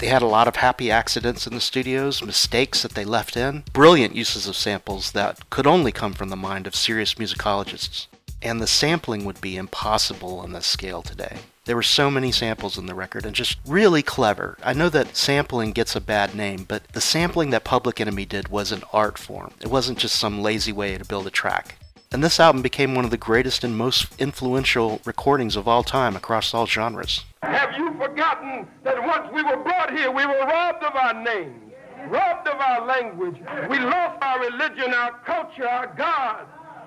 They 0.00 0.06
had 0.06 0.22
a 0.22 0.26
lot 0.26 0.48
of 0.48 0.56
happy 0.56 0.90
accidents 0.90 1.46
in 1.46 1.52
the 1.52 1.60
studios, 1.60 2.22
mistakes 2.22 2.80
that 2.80 2.92
they 2.92 3.04
left 3.04 3.36
in, 3.36 3.64
brilliant 3.74 4.16
uses 4.16 4.48
of 4.48 4.56
samples 4.56 5.12
that 5.12 5.50
could 5.50 5.66
only 5.66 5.92
come 5.92 6.14
from 6.14 6.30
the 6.30 6.36
mind 6.36 6.66
of 6.66 6.74
serious 6.74 7.16
musicologists. 7.16 8.06
And 8.40 8.62
the 8.62 8.66
sampling 8.66 9.26
would 9.26 9.42
be 9.42 9.58
impossible 9.58 10.38
on 10.38 10.52
this 10.52 10.64
scale 10.64 11.02
today. 11.02 11.40
There 11.66 11.76
were 11.76 11.82
so 11.82 12.10
many 12.10 12.32
samples 12.32 12.78
in 12.78 12.86
the 12.86 12.94
record 12.94 13.26
and 13.26 13.36
just 13.36 13.58
really 13.66 14.02
clever. 14.02 14.56
I 14.64 14.72
know 14.72 14.88
that 14.88 15.18
sampling 15.18 15.72
gets 15.72 15.94
a 15.94 16.00
bad 16.00 16.34
name, 16.34 16.64
but 16.64 16.88
the 16.94 17.02
sampling 17.02 17.50
that 17.50 17.64
Public 17.64 18.00
Enemy 18.00 18.24
did 18.24 18.48
was 18.48 18.72
an 18.72 18.82
art 18.94 19.18
form. 19.18 19.52
It 19.60 19.68
wasn't 19.68 19.98
just 19.98 20.18
some 20.18 20.40
lazy 20.40 20.72
way 20.72 20.96
to 20.96 21.04
build 21.04 21.26
a 21.26 21.30
track. 21.30 21.76
And 22.12 22.24
this 22.24 22.40
album 22.40 22.60
became 22.60 22.96
one 22.96 23.04
of 23.04 23.12
the 23.12 23.16
greatest 23.16 23.62
and 23.62 23.78
most 23.78 24.08
influential 24.18 25.00
recordings 25.04 25.54
of 25.54 25.68
all 25.68 25.84
time 25.84 26.16
across 26.16 26.52
all 26.52 26.66
genres. 26.66 27.24
Have 27.44 27.72
you 27.78 27.94
forgotten 27.98 28.66
that 28.82 29.00
once 29.00 29.28
we 29.32 29.44
were 29.44 29.58
brought 29.58 29.96
here, 29.96 30.10
we 30.10 30.26
were 30.26 30.40
robbed 30.40 30.82
of 30.82 30.96
our 30.96 31.14
names, 31.14 31.72
robbed 32.08 32.48
of 32.48 32.58
our 32.58 32.84
language. 32.84 33.36
We 33.68 33.78
lost 33.78 34.18
our 34.22 34.40
religion, 34.40 34.92
our 34.92 35.20
culture, 35.24 35.68
our 35.68 35.94
God. 35.96 36.46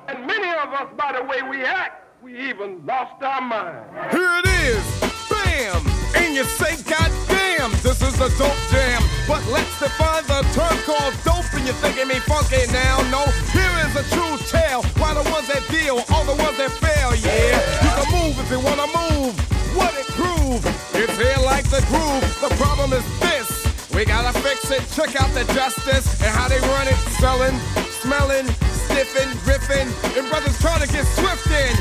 And 0.10 0.28
many 0.28 0.50
of 0.50 0.74
us, 0.74 0.88
by 0.98 1.18
the 1.18 1.24
way 1.24 1.42
we 1.42 1.64
act, 1.64 2.06
we 2.22 2.38
even 2.50 2.86
lost 2.86 3.24
our 3.24 3.40
mind. 3.40 3.86
Here 4.12 4.42
it 4.44 4.46
is, 4.46 5.23
bam! 5.54 5.82
And 6.16 6.36
you 6.36 6.44
say, 6.44 6.76
God 6.90 7.12
damn, 7.28 7.72
this 7.86 8.02
is 8.02 8.16
a 8.20 8.30
dope 8.38 8.58
jam. 8.72 9.02
But 9.28 9.46
let's 9.48 9.74
define 9.80 10.26
the 10.26 10.42
term 10.54 10.78
called 10.86 11.14
dope, 11.24 11.48
and 11.54 11.66
you're 11.66 11.80
thinking 11.82 12.08
me 12.08 12.20
funky 12.26 12.66
now. 12.72 13.02
No, 13.10 13.26
here 13.54 13.76
is 13.86 13.94
a 13.96 14.06
true 14.14 14.38
tale. 14.50 14.84
Why 14.98 15.14
the 15.14 15.26
ones 15.30 15.48
that 15.48 15.64
deal, 15.70 16.02
all 16.12 16.26
the 16.26 16.38
ones 16.42 16.58
that 16.58 16.72
fail, 16.82 17.16
yeah. 17.16 17.58
You 17.84 17.92
can 17.98 18.08
move 18.18 18.36
if 18.42 18.50
you 18.50 18.60
wanna 18.60 18.88
move. 18.94 19.34
What 19.78 19.94
it 19.98 20.08
prove? 20.18 20.62
It's 20.94 21.18
here 21.18 21.42
like 21.46 21.66
the 21.70 21.82
groove. 21.90 22.26
The 22.42 22.54
problem 22.62 22.94
is 22.94 23.06
this. 23.20 23.50
We 23.94 24.06
gotta 24.06 24.34
fix 24.40 24.70
it. 24.72 24.82
Check 24.94 25.20
out 25.22 25.32
the 25.34 25.46
justice 25.54 26.08
and 26.22 26.32
how 26.34 26.48
they 26.48 26.60
run 26.74 26.88
it. 26.88 26.98
Selling, 27.22 27.58
smelling, 28.02 28.48
sniffing, 28.86 29.30
riffing, 29.50 29.88
and 30.18 30.30
brothers 30.30 30.58
trying 30.60 30.82
to 30.82 30.90
get 30.92 31.06
swift 31.18 31.50
in. 31.50 31.74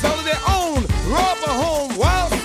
Selling 0.00 0.24
their 0.24 0.42
own, 0.48 0.84
a 1.46 1.52
home, 1.62 1.90
while 1.96 2.35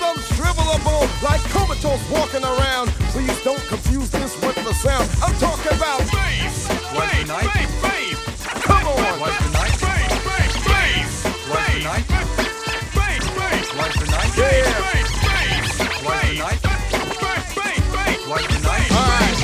like 1.22 1.40
comatose 1.50 2.02
walking 2.10 2.42
around. 2.42 2.88
Please 3.14 3.42
don't 3.44 3.62
confuse 3.68 4.10
this 4.10 4.34
with 4.42 4.56
the 4.56 4.74
sound. 4.74 5.08
I'm 5.22 5.34
talking 5.38 5.72
about 5.76 6.00
bass. 6.10 6.68
What's 6.92 7.18
the 7.18 7.26
night? 7.26 7.46
Bass. 7.80 8.18
Come 8.66 8.86
on. 8.88 9.20
What's 9.20 9.38
the 9.38 9.50
night? 9.52 9.80
Bass, 9.80 10.10
bass, 10.26 10.54
bass. 10.66 11.24
What's 11.48 11.74
the 11.74 11.82
night? 11.84 12.06
Bass, 12.08 13.24
bass. 13.38 13.66
What's 13.78 13.96
the 14.00 14.06
night? 14.10 14.32
Yeah. 14.36 14.66
Bass, 14.82 15.10
bass. 15.22 16.02
What's 16.02 16.26
the 16.26 16.34
night? 16.42 16.60
Bass, 16.62 16.90
bass, 17.54 17.80
bass. 17.94 18.20
What's 18.28 18.46
the 18.48 18.58
night? 18.66 18.90
All 18.90 19.06
right. 19.06 19.38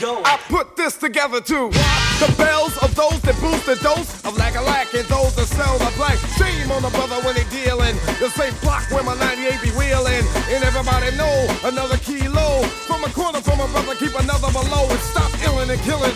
Go. 0.00 0.22
I 0.24 0.36
put 0.48 0.76
this 0.76 0.96
together 0.96 1.40
too. 1.40 1.70
The 2.18 2.34
bells 2.36 2.76
of 2.78 2.94
those 2.96 3.20
that 3.22 3.38
boost 3.40 3.66
the 3.66 3.76
dose 3.76 4.24
of 4.24 4.36
lack 4.36 4.56
a 4.56 4.60
lack 4.62 4.92
and 4.94 5.06
those 5.06 5.36
that 5.36 5.46
sell 5.46 5.78
the 5.78 5.92
black. 5.96 6.18
Shame 6.38 6.72
on 6.72 6.82
the 6.82 6.90
brother 6.90 7.20
when 7.24 7.36
they 7.36 7.44
dealing. 7.44 7.61
The 8.22 8.30
same 8.30 8.54
block 8.62 8.88
where 8.92 9.02
my 9.02 9.16
98 9.16 9.60
be 9.62 9.70
wheeling. 9.70 10.22
And 10.46 10.62
everybody 10.62 11.10
know 11.16 11.34
another 11.64 11.96
kilo. 11.96 12.62
From 12.86 13.02
a 13.02 13.08
corner 13.08 13.40
from 13.40 13.58
a 13.58 13.66
brother, 13.66 13.96
keep 13.96 14.14
another 14.14 14.46
below. 14.52 14.86
And 14.88 15.00
stop 15.00 15.32
illing 15.42 15.70
and 15.70 15.82
killing, 15.82 16.14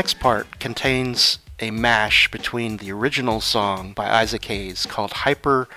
next 0.00 0.18
part 0.18 0.58
contains 0.58 1.40
a 1.58 1.70
mash 1.70 2.30
between 2.30 2.78
the 2.78 2.90
original 2.90 3.38
song 3.38 3.92
by 3.92 4.08
Isaac 4.08 4.46
Hayes 4.46 4.86
called 4.86 5.12
Hyper 5.12 5.68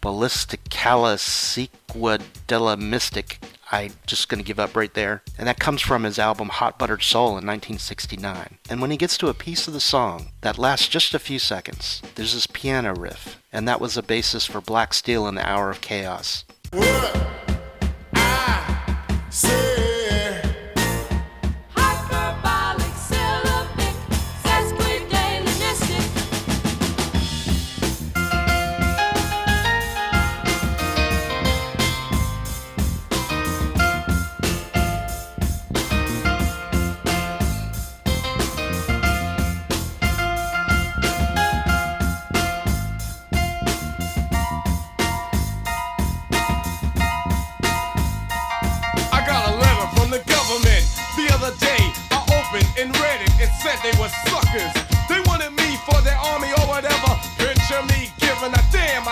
Ballisticala 0.00 1.16
Sequa 1.18 2.22
della 2.46 2.76
Mystic. 2.76 3.40
I'm 3.72 3.94
just 4.06 4.28
going 4.28 4.38
to 4.38 4.46
give 4.46 4.60
up 4.60 4.76
right 4.76 4.94
there. 4.94 5.24
And 5.36 5.48
that 5.48 5.58
comes 5.58 5.82
from 5.82 6.04
his 6.04 6.16
album 6.16 6.50
Hot 6.50 6.78
Buttered 6.78 7.02
Soul 7.02 7.30
in 7.30 7.44
1969. 7.44 8.58
And 8.70 8.80
when 8.80 8.92
he 8.92 8.96
gets 8.96 9.18
to 9.18 9.26
a 9.26 9.34
piece 9.34 9.66
of 9.66 9.74
the 9.74 9.80
song 9.80 10.28
that 10.42 10.58
lasts 10.58 10.86
just 10.86 11.12
a 11.12 11.18
few 11.18 11.40
seconds, 11.40 12.02
there's 12.14 12.34
this 12.34 12.46
piano 12.46 12.94
riff. 12.94 13.42
And 13.52 13.66
that 13.66 13.80
was 13.80 13.94
the 13.94 14.02
basis 14.04 14.46
for 14.46 14.60
Black 14.60 14.94
Steel 14.94 15.26
and 15.26 15.36
the 15.36 15.44
Hour 15.44 15.72
of 15.72 15.80
Chaos. 15.80 16.44
Hyperbolic 16.72 17.35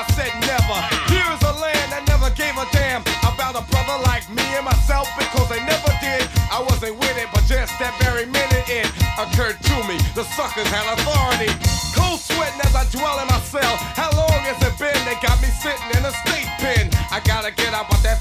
I 0.05 0.13
said 0.13 0.33
never. 0.45 0.79
Here 1.09 1.25
is 1.33 1.41
a 1.49 1.55
land 1.57 1.89
that 1.89 2.05
never 2.05 2.29
gave 2.37 2.53
a 2.61 2.69
damn 2.77 3.01
about 3.25 3.57
a 3.57 3.65
brother 3.73 3.97
like 4.05 4.29
me 4.29 4.45
and 4.53 4.65
myself 4.69 5.09
because 5.17 5.49
they 5.49 5.65
never 5.65 5.89
did. 6.05 6.29
I 6.53 6.61
wasn't 6.61 7.01
with 7.01 7.17
it, 7.17 7.33
but 7.33 7.49
just 7.49 7.73
that 7.81 7.97
very 8.05 8.29
minute 8.29 8.69
it 8.69 8.85
occurred 9.17 9.57
to 9.65 9.77
me. 9.89 9.97
The 10.13 10.29
suckers 10.37 10.69
had 10.69 10.85
authority. 10.93 11.49
Cold 11.97 12.21
sweating 12.21 12.61
as 12.61 12.77
I 12.77 12.85
dwell 12.93 13.17
in 13.23 13.29
my 13.33 13.41
cell. 13.49 13.81
How 13.97 14.13
long 14.13 14.45
has 14.45 14.61
it 14.61 14.77
been? 14.77 14.99
They 15.09 15.17
got 15.25 15.41
me 15.41 15.49
sitting 15.65 15.89
in 15.97 16.05
a 16.05 16.13
state 16.27 16.51
pen. 16.61 16.93
I 17.09 17.25
gotta 17.25 17.49
get 17.49 17.73
out, 17.73 17.89
but 17.89 18.05
that 18.05 18.21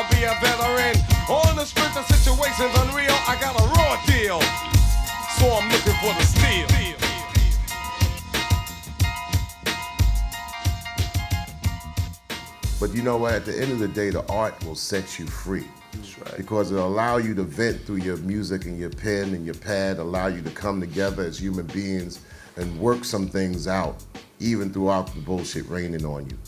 I 0.00 0.02
can 0.04 0.20
never 0.20 0.20
be 0.20 0.24
a 0.24 0.34
veteran. 0.40 0.96
On 1.28 1.56
the 1.56 1.64
strength 1.66 1.98
of 1.98 2.06
situations 2.06 2.72
unreal, 2.80 3.14
I 3.28 3.36
got 3.38 3.54
a 3.54 3.64
raw 3.68 4.00
deal. 4.06 4.40
So 5.36 5.52
I'm 5.52 5.68
looking 5.70 5.92
for 6.00 6.14
the 6.14 6.24
steel. 6.24 6.66
But 12.80 12.94
you 12.94 13.02
know 13.02 13.18
what? 13.18 13.34
At 13.34 13.44
the 13.44 13.60
end 13.60 13.72
of 13.72 13.78
the 13.78 13.88
day, 13.88 14.08
the 14.08 14.26
art 14.32 14.64
will 14.64 14.74
set 14.74 15.18
you 15.18 15.26
free. 15.26 15.66
Because 16.38 16.72
it'll 16.72 16.86
allow 16.86 17.18
you 17.18 17.34
to 17.34 17.42
vent 17.42 17.82
through 17.82 17.96
your 17.96 18.16
music 18.18 18.64
and 18.64 18.78
your 18.78 18.88
pen 18.88 19.34
and 19.34 19.44
your 19.44 19.56
pad, 19.56 19.98
allow 19.98 20.28
you 20.28 20.40
to 20.40 20.50
come 20.50 20.80
together 20.80 21.24
as 21.24 21.38
human 21.38 21.66
beings 21.66 22.20
and 22.56 22.80
work 22.80 23.04
some 23.04 23.28
things 23.28 23.68
out, 23.68 24.02
even 24.38 24.72
throughout 24.72 25.12
the 25.14 25.20
bullshit 25.20 25.68
raining 25.68 26.06
on 26.06 26.24
you. 26.26 26.38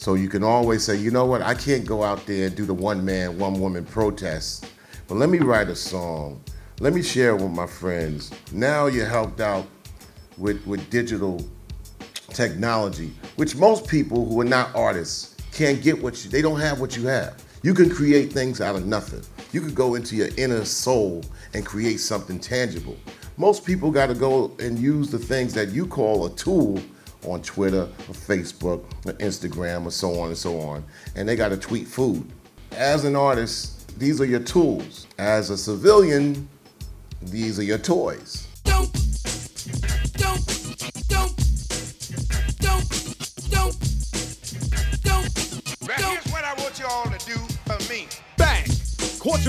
So 0.00 0.14
you 0.14 0.30
can 0.30 0.42
always 0.42 0.82
say, 0.82 0.96
you 0.96 1.10
know 1.10 1.26
what, 1.26 1.42
I 1.42 1.52
can't 1.52 1.84
go 1.84 2.02
out 2.02 2.24
there 2.24 2.46
and 2.46 2.56
do 2.56 2.64
the 2.64 2.72
one 2.72 3.04
man, 3.04 3.38
one 3.38 3.60
woman 3.60 3.84
protest, 3.84 4.64
but 5.06 5.16
let 5.16 5.28
me 5.28 5.40
write 5.40 5.68
a 5.68 5.76
song. 5.76 6.42
Let 6.80 6.94
me 6.94 7.02
share 7.02 7.36
it 7.36 7.42
with 7.42 7.50
my 7.50 7.66
friends. 7.66 8.30
Now 8.50 8.86
you're 8.86 9.04
helped 9.04 9.42
out 9.42 9.66
with, 10.38 10.66
with 10.66 10.88
digital 10.88 11.44
technology, 12.28 13.12
which 13.36 13.56
most 13.56 13.86
people 13.88 14.24
who 14.24 14.40
are 14.40 14.46
not 14.46 14.74
artists 14.74 15.36
can't 15.52 15.82
get 15.82 16.02
what 16.02 16.24
you, 16.24 16.30
they 16.30 16.40
don't 16.40 16.60
have 16.60 16.80
what 16.80 16.96
you 16.96 17.06
have. 17.06 17.36
You 17.62 17.74
can 17.74 17.90
create 17.90 18.32
things 18.32 18.62
out 18.62 18.76
of 18.76 18.86
nothing. 18.86 19.20
You 19.52 19.60
could 19.60 19.74
go 19.74 19.96
into 19.96 20.16
your 20.16 20.28
inner 20.38 20.64
soul 20.64 21.22
and 21.52 21.66
create 21.66 22.00
something 22.00 22.40
tangible. 22.40 22.96
Most 23.36 23.66
people 23.66 23.90
got 23.90 24.06
to 24.06 24.14
go 24.14 24.50
and 24.60 24.78
use 24.78 25.10
the 25.10 25.18
things 25.18 25.52
that 25.52 25.68
you 25.68 25.86
call 25.86 26.24
a 26.24 26.30
tool 26.30 26.80
on 27.26 27.42
Twitter 27.42 27.82
or 27.82 28.14
Facebook 28.14 28.84
or 29.04 29.12
Instagram 29.14 29.86
or 29.86 29.90
so 29.90 30.18
on 30.20 30.28
and 30.28 30.38
so 30.38 30.58
on, 30.60 30.84
and 31.16 31.28
they 31.28 31.36
got 31.36 31.48
to 31.50 31.56
tweet 31.56 31.86
food. 31.86 32.26
As 32.72 33.04
an 33.04 33.16
artist, 33.16 33.98
these 33.98 34.20
are 34.20 34.24
your 34.24 34.40
tools. 34.40 35.06
As 35.18 35.50
a 35.50 35.58
civilian, 35.58 36.48
these 37.22 37.58
are 37.58 37.64
your 37.64 37.78
toys. 37.78 38.46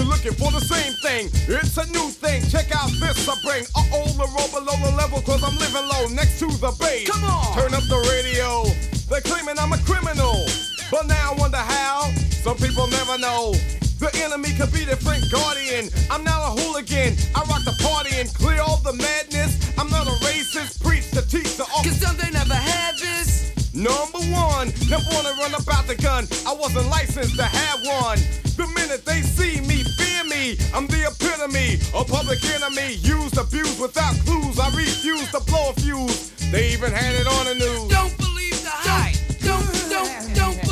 Caught 0.02 0.08
you 0.08 0.10
looking 0.10 0.34
for 0.34 0.52
the 0.52 0.66
same 0.66 0.94
thing. 0.94 1.30
It's 1.48 1.78
a 1.78 1.86
new 1.92 2.10
thing. 2.10 2.42
Check 2.50 2.74
out 2.74 2.90
this 3.00 3.28
I 3.28 3.36
bring. 3.44 3.66
Oh, 3.76 4.08
the 4.18 4.26
roll 4.34 4.50
below 4.50 4.76
the 4.82 4.96
level, 4.98 5.22
cause 5.22 5.44
I'm 5.44 5.56
living 5.58 5.86
low 5.88 6.08
next 6.10 6.40
to 6.40 6.48
the 6.48 6.74
base. 6.80 7.10
Come 7.10 7.24
on! 7.24 7.54
Turn 7.54 7.74
up 7.74 7.84
the 7.84 8.02
radio. 8.10 8.66
They're 9.10 9.22
claiming 9.22 9.60
I'm 9.60 9.74
a 9.74 9.78
criminal. 9.86 10.46
But 10.90 11.08
now 11.08 11.34
I 11.34 11.36
wonder 11.38 11.58
how. 11.58 12.10
Some 12.42 12.58
people 12.58 12.88
never 12.88 13.18
know. 13.20 13.54
The 14.00 14.10
enemy 14.26 14.50
could 14.58 14.74
be 14.74 14.86
their 14.86 14.98
friend 14.98 15.24
guardian. 15.32 15.90
I'm 16.10 16.24
not 16.24 16.42
a 16.50 16.62
hooligan. 16.62 17.16
I 17.36 17.46
rock 17.46 17.64
the 17.64 17.78
party 17.84 18.18
and 18.18 18.34
clear 18.34 18.62
all 18.62 18.78
the 18.78 18.94
madness. 18.94 19.54
I'm 19.78 19.90
not 19.90 20.08
a 20.08 20.16
racist. 20.26 20.82
Preach 20.82 21.12
to 21.12 21.22
teach 21.22 21.58
the 21.58 21.66
Cause 21.66 22.02
some 22.02 22.18
they 22.18 22.32
never 22.32 22.56
had 22.56 22.98
this. 22.98 23.51
Number 23.74 24.20
one, 24.36 24.68
never 24.90 25.08
wanna 25.12 25.34
run 25.40 25.54
about 25.56 25.88
the 25.88 25.96
gun. 25.96 26.28
I 26.46 26.54
wasn't 26.54 26.88
licensed 26.90 27.38
to 27.38 27.46
have 27.46 27.80
one. 27.86 28.20
The 28.58 28.68
minute 28.76 29.06
they 29.06 29.22
see 29.22 29.62
me, 29.62 29.84
fear 29.96 30.24
me. 30.26 30.58
I'm 30.74 30.88
the 30.88 31.08
epitome, 31.08 31.80
a 31.96 32.04
public 32.04 32.44
enemy. 32.52 32.96
Used, 33.00 33.38
abused 33.38 33.80
without 33.80 34.14
clues. 34.26 34.60
I 34.60 34.68
refuse 34.76 35.32
to 35.32 35.40
blow 35.48 35.70
a 35.70 35.74
fuse. 35.80 36.32
They 36.52 36.74
even 36.74 36.92
had 36.92 37.16
it 37.16 37.28
on 37.28 37.46
the 37.46 37.56
news. 37.56 37.88
Don't 37.88 38.16
believe 38.18 38.62
the 38.62 38.70
hype. 38.70 39.16
Don't, 39.40 39.64
don't, 39.90 40.36
don't 40.36 40.62
believe 40.62 40.71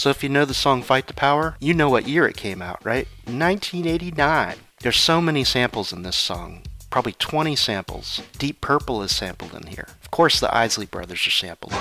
So 0.00 0.08
if 0.08 0.22
you 0.22 0.30
know 0.30 0.46
the 0.46 0.54
song 0.54 0.80
Fight 0.80 1.08
the 1.08 1.12
Power, 1.12 1.56
you 1.60 1.74
know 1.74 1.90
what 1.90 2.08
year 2.08 2.26
it 2.26 2.34
came 2.34 2.62
out, 2.62 2.82
right? 2.82 3.06
1989. 3.26 4.56
There's 4.80 4.96
so 4.96 5.20
many 5.20 5.44
samples 5.44 5.92
in 5.92 6.04
this 6.04 6.16
song. 6.16 6.62
Probably 6.88 7.12
20 7.12 7.54
samples. 7.54 8.22
Deep 8.38 8.62
Purple 8.62 9.02
is 9.02 9.14
sampled 9.14 9.52
in 9.52 9.66
here. 9.66 9.88
Of 10.02 10.10
course, 10.10 10.40
the 10.40 10.56
Isley 10.56 10.86
Brothers 10.86 11.26
are 11.26 11.30
sampled. 11.30 11.74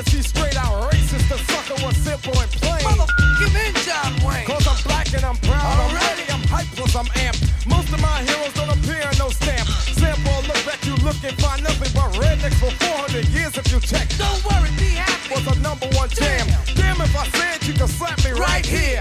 obvious 0.00 0.14
he's 0.14 0.26
straight 0.26 0.56
out 0.56 0.90
racist. 0.90 1.28
The 1.28 1.38
sucker 1.38 1.84
was 1.84 1.96
simple 1.96 2.38
and 2.40 2.50
plain. 2.50 2.84
Motherfucking 2.84 3.68
in 3.68 3.74
John 3.84 4.12
Wayne. 4.24 4.46
Cause 4.46 4.66
I'm 4.66 4.80
black 4.84 5.12
and 5.14 5.24
I'm 5.24 5.36
proud. 5.36 5.78
Already. 5.78 5.96
I'm 5.96 6.16
ready, 6.16 6.24
I'm 6.32 6.44
hyped, 6.48 6.76
plus 6.76 6.96
I'm 6.96 7.06
amped. 7.20 7.42
Most 7.66 7.92
of 7.92 8.00
my 8.00 8.22
heroes 8.22 8.52
don't 8.54 8.70
appear 8.70 9.00
in 9.00 9.18
no 9.18 9.28
stamp. 9.30 9.68
Sample, 9.68 10.42
look 10.48 10.60
back, 10.64 10.84
you 10.84 10.96
look 11.04 11.16
and 11.24 11.36
find 11.40 11.62
nothing 11.62 11.92
but 11.94 12.12
rednecks 12.16 12.58
for 12.58 12.70
400 12.70 13.28
years 13.28 13.56
if 13.56 13.70
you 13.72 13.80
check. 13.80 14.08
Don't 14.16 14.40
worry, 14.44 14.70
be 14.78 14.96
happy. 14.96 15.34
Was 15.34 15.46
a 15.56 15.60
number 15.60 15.86
one 15.96 16.08
jam. 16.10 16.46
Damn, 16.48 16.96
Damn 16.96 17.00
if 17.02 17.16
I 17.16 17.26
said 17.28 17.66
you 17.66 17.74
could 17.74 17.90
slap 17.90 18.18
me 18.24 18.32
right, 18.32 18.40
right 18.40 18.66
here. 18.66 18.99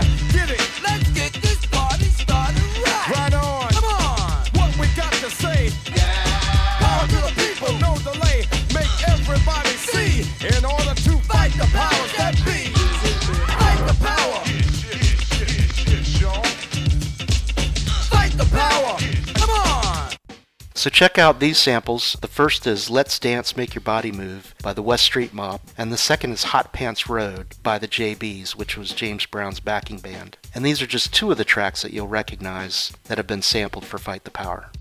So 20.80 20.90
check 20.90 21.18
out 21.18 21.42
these 21.42 21.58
samples. 21.58 22.16
The 22.22 22.30
first 22.30 22.66
is 22.66 22.90
Let's 22.90 23.20
Dance 23.20 23.58
Make 23.58 23.76
Your 23.76 23.82
Body 23.82 24.14
Move 24.14 24.56
by 24.64 24.72
the 24.72 24.82
West 24.82 25.04
Street 25.04 25.34
Mob, 25.34 25.60
and 25.78 25.92
the 25.92 25.98
second 25.98 26.32
is 26.32 26.46
Hot 26.46 26.72
Pants 26.72 27.10
Road 27.10 27.48
by 27.62 27.78
the 27.78 27.88
JBs, 27.88 28.52
which 28.52 28.78
was 28.78 28.94
James 28.94 29.26
Brown's 29.26 29.60
backing 29.60 29.98
band. 29.98 30.38
And 30.56 30.64
these 30.64 30.82
are 30.82 30.88
just 30.88 31.14
two 31.14 31.32
of 31.32 31.38
the 31.38 31.44
tracks 31.44 31.82
that 31.82 31.92
you'll 31.92 32.08
recognize 32.08 32.94
that 33.10 33.18
have 33.18 33.28
been 33.28 33.42
sampled 33.42 33.84
for 33.84 33.98
Fight 33.98 34.24
the 34.24 34.32
Power. 34.32 34.72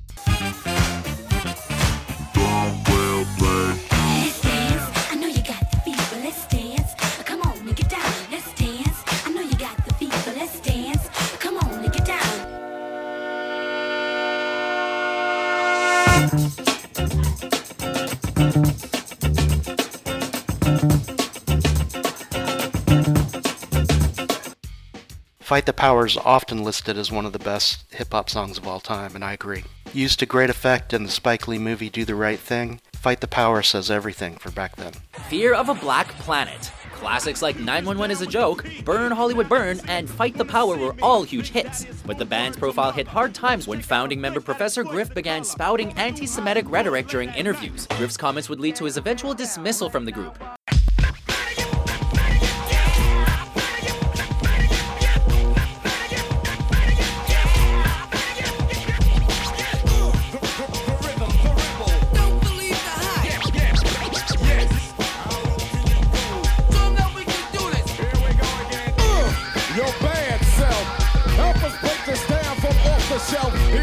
Fight 25.48 25.64
the 25.64 25.72
Power 25.72 26.04
is 26.04 26.18
often 26.18 26.62
listed 26.62 26.98
as 26.98 27.10
one 27.10 27.24
of 27.24 27.32
the 27.32 27.38
best 27.38 27.82
hip 27.94 28.12
hop 28.12 28.28
songs 28.28 28.58
of 28.58 28.68
all 28.68 28.80
time, 28.80 29.14
and 29.14 29.24
I 29.24 29.32
agree. 29.32 29.64
Used 29.94 30.18
to 30.18 30.26
great 30.26 30.50
effect 30.50 30.92
in 30.92 31.04
the 31.04 31.10
Spike 31.10 31.48
Lee 31.48 31.56
movie 31.56 31.88
Do 31.88 32.04
the 32.04 32.14
Right 32.14 32.38
Thing, 32.38 32.82
Fight 32.92 33.22
the 33.22 33.28
Power 33.28 33.62
says 33.62 33.90
everything 33.90 34.36
for 34.36 34.50
back 34.50 34.76
then. 34.76 34.92
Fear 35.30 35.54
of 35.54 35.70
a 35.70 35.74
Black 35.74 36.08
Planet. 36.18 36.70
Classics 36.92 37.40
like 37.40 37.56
911 37.58 38.10
is 38.10 38.20
a 38.20 38.26
Joke, 38.26 38.66
Burn 38.84 39.10
Hollywood 39.10 39.48
Burn, 39.48 39.80
and 39.88 40.10
Fight 40.10 40.36
the 40.36 40.44
Power 40.44 40.76
were 40.76 40.94
all 41.00 41.22
huge 41.22 41.48
hits. 41.48 41.86
But 42.04 42.18
the 42.18 42.26
band's 42.26 42.58
profile 42.58 42.92
hit 42.92 43.08
hard 43.08 43.34
times 43.34 43.66
when 43.66 43.80
founding 43.80 44.20
member 44.20 44.42
Professor 44.42 44.84
Griff 44.84 45.14
began 45.14 45.44
spouting 45.44 45.94
anti 45.94 46.26
Semitic 46.26 46.68
rhetoric 46.68 47.08
during 47.08 47.30
interviews. 47.30 47.86
Griff's 47.92 48.18
comments 48.18 48.50
would 48.50 48.60
lead 48.60 48.76
to 48.76 48.84
his 48.84 48.98
eventual 48.98 49.32
dismissal 49.32 49.88
from 49.88 50.04
the 50.04 50.12
group. 50.12 50.38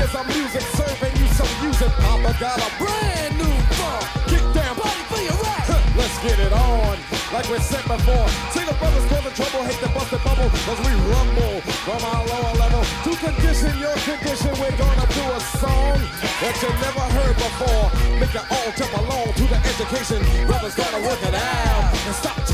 Here's 0.06 0.22
our 0.22 0.24
music 0.38 0.62
serving 0.78 1.18
you 1.18 1.26
some 1.34 1.50
music. 1.66 1.90
Papa 1.98 2.38
got 2.40 2.62
a 2.62 2.70
brand 2.78 3.34
new 3.42 3.56
funk. 3.74 4.06
Kick 4.30 4.46
down, 4.54 4.78
party 4.78 5.02
for 5.10 5.18
your 5.18 5.34
right. 5.42 5.66
Let's 5.98 6.14
get 6.22 6.38
it 6.38 6.54
on. 6.54 6.94
Like 7.34 7.50
we 7.50 7.58
said 7.58 7.82
before, 7.90 8.30
single 8.54 8.78
brothers 8.78 9.02
cause 9.10 9.24
the 9.26 9.34
trouble, 9.34 9.66
hate 9.66 9.82
the 9.82 9.90
busted 9.98 10.22
bubble, 10.22 10.46
cause 10.62 10.78
we 10.86 10.94
rumble 11.10 11.58
from 11.90 11.98
our 12.06 12.22
lower 12.22 12.54
level. 12.54 12.86
To 12.86 13.12
condition 13.18 13.74
your 13.82 13.98
condition, 14.06 14.54
we're 14.62 14.78
gonna 14.78 15.10
do 15.10 15.26
a 15.26 15.42
song 15.58 15.98
that 15.98 16.54
you 16.62 16.70
never 16.86 17.06
heard 17.18 17.36
before. 17.42 17.90
Make 18.22 18.36
it 18.38 18.46
all 18.46 18.70
jump 18.78 18.94
along 19.02 19.34
to 19.34 19.44
the 19.50 19.58
education. 19.58 20.22
Brothers 20.46 20.76
gotta 20.76 21.02
work 21.02 21.22
it 21.26 21.34
out 21.34 21.98
and 22.06 22.14
stop 22.14 22.45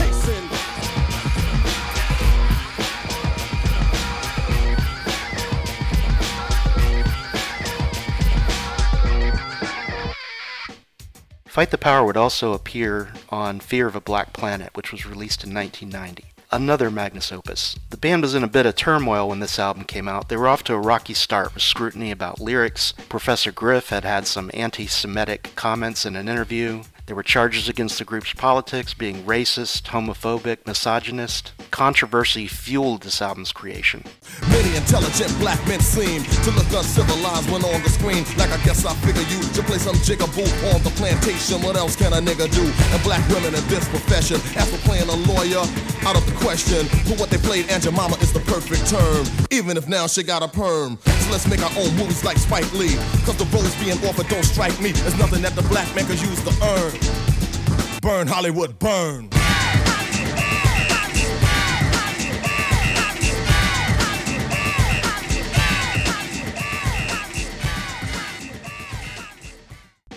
Fight 11.62 11.70
the 11.70 11.78
Power 11.78 12.04
would 12.04 12.18
also 12.18 12.54
appear 12.54 13.14
on 13.30 13.60
Fear 13.60 13.86
of 13.86 13.96
a 13.96 14.02
Black 14.02 14.34
Planet, 14.34 14.72
which 14.74 14.92
was 14.92 15.06
released 15.06 15.44
in 15.44 15.54
1990. 15.54 16.26
Another 16.52 16.90
Magnus 16.90 17.32
opus. 17.32 17.78
The 17.92 17.98
band 17.98 18.24
was 18.24 18.34
in 18.34 18.44
a 18.44 18.48
bit 18.48 18.66
of 18.66 18.76
turmoil 18.76 19.30
when 19.30 19.42
this 19.42 19.60
album 19.60 19.84
came 19.84 20.08
out. 20.08 20.28
They 20.28 20.38
were 20.38 20.48
off 20.48 20.64
to 20.64 20.74
a 20.74 20.80
rocky 20.80 21.14
start 21.14 21.54
with 21.54 21.62
scrutiny 21.62 22.10
about 22.10 22.42
lyrics. 22.42 22.94
Professor 23.10 23.52
Griff 23.52 23.90
had 23.90 24.04
had 24.04 24.26
some 24.26 24.50
anti 24.56 24.88
Semitic 24.88 25.52
comments 25.56 26.04
in 26.04 26.16
an 26.16 26.28
interview. 26.28 26.82
There 27.08 27.16
were 27.16 27.24
charges 27.24 27.68
against 27.68 27.98
the 27.98 28.06
group's 28.06 28.34
politics, 28.34 28.94
being 28.94 29.24
racist, 29.24 29.84
homophobic, 29.84 30.66
misogynist. 30.66 31.52
Controversy 31.72 32.48
fueled 32.48 33.04
this 33.04 33.22
album's 33.22 33.52
creation. 33.52 34.04
Many 34.50 34.76
intelligent 34.76 35.38
black 35.40 35.60
men 35.68 35.80
seem 35.80 36.24
to 36.24 36.52
look 36.52 36.72
uncivilized 36.72 37.50
when 37.52 37.66
on 37.66 37.82
the 37.84 37.90
screen. 37.90 38.24
Like 38.38 38.52
I 38.52 38.64
guess 38.64 38.86
I 38.86 38.94
figure 39.02 39.26
you 39.28 39.42
to 39.42 39.64
play 39.64 39.78
some 39.78 39.96
jigaboo 39.96 40.46
on 40.74 40.84
the 40.84 40.92
plantation. 40.96 41.62
What 41.64 41.76
else 41.76 41.96
can 41.96 42.14
a 42.14 42.22
nigga 42.22 42.48
do? 42.54 42.64
And 42.94 43.04
black 43.04 43.28
women 43.30 43.56
in 43.56 43.68
this 43.68 43.88
profession, 43.90 44.38
for 44.38 44.78
playing 44.88 45.10
a 45.10 45.18
lawyer, 45.28 45.66
out 46.06 46.16
of 46.16 46.26
the 46.26 46.36
question. 46.38 46.86
For 47.10 47.16
what 47.16 47.30
they 47.30 47.38
played, 47.38 47.70
Aunt 47.70 47.84
Jemima 47.84 48.16
is 48.22 48.32
the 48.32 48.42
perfect 48.42 48.88
term. 48.88 49.26
Even 49.52 49.76
if 49.76 49.88
now 49.88 50.08
she 50.08 50.24
got 50.24 50.44
a 50.44 50.48
perm. 50.48 50.98
So 51.06 51.32
let's 51.32 51.48
make 51.48 51.62
our 51.62 51.72
own 51.78 51.96
movies 51.98 52.24
like 52.24 52.38
Spike 52.38 52.72
Lee. 52.74 52.96
Cause 53.26 53.38
the 53.38 53.46
roles 53.54 53.76
being 53.84 53.98
offered 54.08 54.28
don't 54.30 54.46
strike 54.46 54.80
me 54.80 54.92
as 55.06 55.18
nothing 55.18 55.42
that 55.42 55.56
the 55.56 55.64
black 55.64 55.88
man 55.96 56.06
could 56.06 56.22
use 56.22 56.42
to 56.44 56.54
earn. 56.64 56.91
Burn 58.02 58.28
Hollywood, 58.28 58.80
burn. 58.80 59.30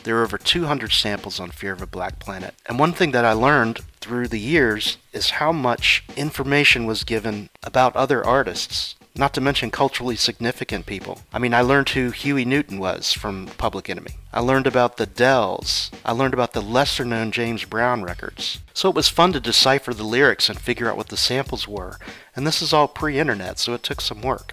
There 0.04 0.18
are 0.18 0.22
over 0.22 0.36
200 0.36 0.92
samples 0.92 1.40
on 1.40 1.50
Fear 1.50 1.72
of 1.72 1.80
a 1.80 1.86
Black 1.86 2.18
Planet. 2.18 2.54
And 2.66 2.78
one 2.78 2.92
thing 2.92 3.12
that 3.12 3.24
I 3.24 3.32
learned 3.32 3.78
through 4.00 4.28
the 4.28 4.38
years 4.38 4.98
is 5.14 5.30
how 5.30 5.50
much 5.50 6.04
information 6.14 6.84
was 6.84 7.04
given 7.04 7.48
about 7.62 7.96
other 7.96 8.22
artists, 8.22 8.96
not 9.16 9.32
to 9.34 9.40
mention 9.40 9.70
culturally 9.70 10.16
significant 10.16 10.86
people. 10.86 11.20
I 11.32 11.38
mean, 11.38 11.54
I 11.54 11.60
learned 11.60 11.90
who 11.90 12.10
Huey 12.10 12.44
Newton 12.44 12.78
was 12.78 13.12
from 13.12 13.46
Public 13.58 13.88
Enemy. 13.88 14.12
I 14.32 14.40
learned 14.40 14.66
about 14.66 14.96
the 14.96 15.06
Dells. 15.06 15.92
I 16.04 16.10
learned 16.10 16.34
about 16.34 16.52
the 16.52 16.60
lesser 16.60 17.04
known 17.04 17.30
James 17.30 17.64
Brown 17.64 18.02
records. 18.02 18.58
So 18.72 18.88
it 18.88 18.96
was 18.96 19.08
fun 19.08 19.32
to 19.32 19.40
decipher 19.40 19.94
the 19.94 20.02
lyrics 20.02 20.48
and 20.48 20.58
figure 20.58 20.90
out 20.90 20.96
what 20.96 21.08
the 21.08 21.16
samples 21.16 21.68
were. 21.68 21.98
And 22.34 22.44
this 22.44 22.60
is 22.60 22.72
all 22.72 22.88
pre 22.88 23.20
internet, 23.20 23.60
so 23.60 23.74
it 23.74 23.84
took 23.84 24.00
some 24.00 24.20
work. 24.20 24.52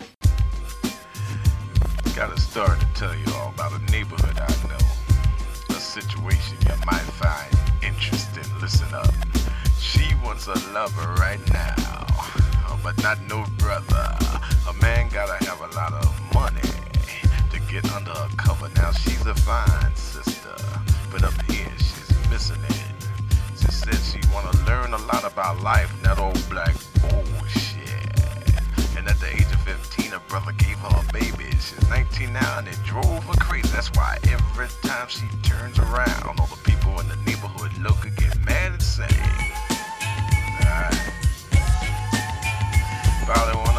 Got 2.15 2.38
a 2.38 2.39
story 2.39 2.78
to 2.78 2.88
tell 2.93 3.15
you 3.15 3.34
all 3.34 3.50
about 3.56 3.71
a 3.71 3.91
neighborhood 3.91 4.38
I 4.38 4.67
know. 4.67 5.76
A 5.76 5.80
situation 5.80 6.58
you 6.62 6.76
might 6.86 7.00
find 7.17 7.52
interesting. 7.82 8.43
Listen 8.62 8.93
up. 8.93 9.12
She 9.80 10.13
wants 10.24 10.45
a 10.45 10.54
lover 10.71 11.13
right 11.15 11.39
now, 11.52 12.06
but 12.84 13.02
not 13.04 13.20
no 13.30 13.46
brother. 13.58 14.17
A 14.70 14.74
man 14.82 15.10
gotta 15.10 15.44
have 15.46 15.60
a 15.62 15.76
lot 15.76 15.94
of 15.94 16.34
money 16.34 16.62
to 17.52 17.60
get 17.72 17.89
under 17.94 18.12
her 18.12 18.30
cover. 18.38 18.70
Now 18.76 18.91
she's 18.91 19.26
a 19.26 19.36
fine 19.36 19.96
sister, 19.96 20.56
but 21.12 21.24
up 21.24 21.34
here 21.50 21.72
she's 21.78 22.30
missing 22.30 22.62
it. 22.63 22.82
She 23.60 23.72
said 23.72 23.96
she 23.96 24.20
wanna 24.34 24.56
learn 24.65 24.94
a 24.94 24.98
lot 24.98 25.24
about 25.24 25.62
life, 25.62 25.91
not 26.04 26.20
old 26.20 26.41
black 26.50 26.76
bullshit. 27.02 27.88
And 28.98 29.08
at 29.08 29.20
the 29.20 29.30
age 29.34 29.52
of 29.54 29.62
15, 29.62 30.12
her 30.12 30.22
brother 30.28 30.52
gave 30.54 30.78
her 30.80 31.02
a 31.02 31.13
baby. 31.13 31.52
She's 31.52 31.88
19 31.89 32.34
now 32.34 32.60
and 32.60 32.67
it 32.67 32.78
drove 32.84 33.24
her 33.26 33.34
crazy. 33.39 33.67
That's 33.70 33.91
why 33.94 34.17
every 34.30 34.67
time 34.82 35.08
she 35.08 35.28
turns 35.44 35.78
around, 35.78 36.39
all 36.39 36.48
the 36.48 36.60
people 36.63 37.00
in 37.00 37.08
the 37.08 37.17
neighborhood 37.26 37.78
look 37.80 38.06
and 38.06 38.15
get 38.15 38.38
mad 38.46 38.74
and 38.74 38.82
say, 38.82 39.08
Alright. 43.34 43.70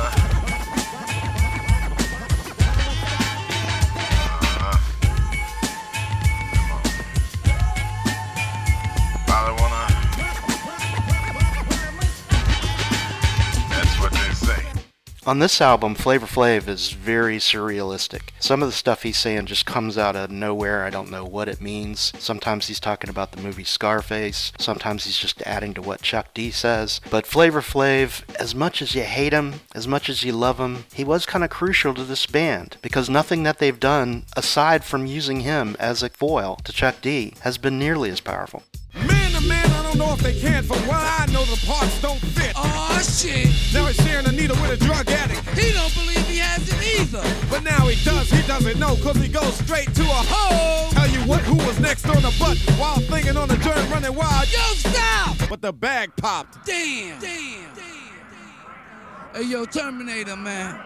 On 15.25 15.39
this 15.39 15.61
album, 15.61 15.95
Flavor 15.95 16.27
Flav 16.27 16.67
is 16.67 16.91
very 16.91 17.37
surrealistic. 17.37 18.31
Some 18.41 18.61
of 18.61 18.69
the 18.69 18.75
stuff 18.75 19.05
he's 19.05 19.17
saying 19.17 19.47
just 19.47 19.65
comes 19.65 19.97
out 19.97 20.17
of 20.17 20.33
nowhere. 20.33 20.83
I 20.83 20.91
don't 20.91 21.13
know 21.13 21.25
what 21.25 21.49
it 21.49 21.61
means. 21.61 22.13
Sometimes 22.19 22.67
he's 22.67 22.81
talking 22.81 23.09
about 23.09 23.31
the 23.31 23.41
movie 23.41 23.63
Scarface. 23.63 24.53
Sometimes 24.59 25.05
he's 25.05 25.17
just 25.17 25.41
adding 25.43 25.75
to 25.75 25.83
what 25.83 26.03
Chuck 26.03 26.35
D 26.35 26.51
says. 26.51 27.01
But 27.09 27.25
Flavor 27.25 27.61
Flav, 27.61 28.25
as 28.35 28.53
much 28.53 28.83
as 28.83 28.97
you 28.97 29.03
hate 29.03 29.33
him, 29.33 29.61
as 29.77 29.87
much 29.87 30.09
as 30.09 30.25
you 30.25 30.33
love 30.33 30.59
him, 30.59 30.87
he 30.93 31.05
was 31.05 31.25
kind 31.25 31.45
of 31.45 31.51
crucial 31.51 31.95
to 31.95 32.03
this 32.03 32.27
band 32.27 32.79
because 32.83 33.09
nothing 33.09 33.45
that 33.45 33.61
they've 33.61 33.79
done, 33.79 34.25
aside 34.37 34.83
from 34.83 35.07
using 35.07 35.43
him 35.43 35.77
as 35.79 36.03
a 36.03 36.09
foil 36.09 36.57
to 36.65 36.73
Chuck 36.73 36.97
D, 37.01 37.35
has 37.43 37.59
been 37.59 37.79
nearly 37.79 38.11
as 38.11 38.21
powerful. 38.21 38.65
Man 38.93 39.31
to 39.31 39.41
man, 39.47 39.71
I 39.71 39.83
don't 39.85 39.99
know 39.99 40.15
if 40.15 40.19
they 40.19 40.37
can. 40.37 40.65
What 40.65 40.91
I 40.91 41.27
know, 41.27 41.45
the 41.45 41.65
parts 41.65 42.03
don't 42.03 42.19
fit. 42.19 42.42
Oh 42.57 43.01
shit! 43.03 43.47
Now 43.73 43.87
he's 43.87 43.97
sharing 44.05 44.27
a 44.27 44.33
needle 44.33 44.57
with 44.61 44.71
a 44.71 44.77
drug 44.77 45.09
addict. 45.11 45.41
He 45.59 45.73
don't 45.73 45.95
believe 45.95 46.27
he 46.27 46.39
has 46.39 46.63
it 46.69 47.01
either. 47.01 47.23
But 47.51 47.63
now 47.63 47.87
he 47.87 48.03
does, 48.05 48.31
he 48.31 48.47
doesn't 48.47 48.79
know, 48.79 48.97
cause 49.03 49.17
he 49.17 49.29
goes 49.29 49.55
straight 49.59 49.95
to 49.95 50.03
a 50.03 50.23
hole. 50.29 50.91
Tell 50.91 51.09
you 51.09 51.21
what, 51.29 51.41
who 51.43 51.57
was 51.57 51.79
next 51.81 52.09
on 52.09 52.23
the 52.23 52.35
butt 52.39 52.59
while 52.79 53.01
thinking 53.01 53.37
on 53.37 53.49
the 53.49 53.57
joint 53.59 53.91
running 53.91 54.15
wild? 54.15 54.53
Yo, 54.53 54.61
stop! 54.75 55.37
But 55.49 55.63
the 55.63 55.73
bag 55.73 56.15
popped. 56.17 56.65
Damn. 56.67 57.21
Damn! 57.21 57.75
Damn! 57.75 59.35
Hey, 59.35 59.45
yo, 59.45 59.65
Terminator, 59.65 60.37
man. 60.37 60.81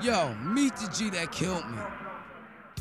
Yo, 0.00 0.34
meet 0.36 0.76
the 0.76 0.88
G 0.88 1.10
that 1.10 1.32
killed 1.32 1.68
me. 1.70 1.78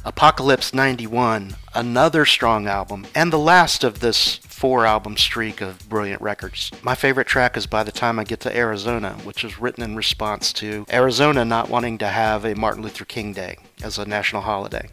Apocalypse 0.07 0.71
91, 0.71 1.55
another 1.73 2.25
strong 2.27 2.67
album, 2.67 3.07
and 3.15 3.33
the 3.33 3.39
last 3.39 3.83
of 3.83 4.01
this 4.01 4.35
four 4.35 4.85
album 4.85 5.17
streak 5.17 5.61
of 5.61 5.89
brilliant 5.89 6.21
records. 6.21 6.69
My 6.83 6.93
favorite 6.93 7.25
track 7.25 7.57
is 7.57 7.65
By 7.65 7.81
the 7.81 7.91
Time 7.91 8.19
I 8.19 8.23
Get 8.23 8.39
to 8.41 8.55
Arizona, 8.55 9.13
which 9.23 9.43
was 9.43 9.59
written 9.59 9.83
in 9.83 9.95
response 9.95 10.53
to 10.53 10.85
Arizona 10.93 11.43
not 11.43 11.71
wanting 11.71 11.97
to 11.97 12.07
have 12.07 12.45
a 12.45 12.53
Martin 12.53 12.83
Luther 12.83 13.03
King 13.03 13.33
Day 13.33 13.57
as 13.81 13.97
a 13.97 14.05
national 14.05 14.43
holiday. 14.43 14.89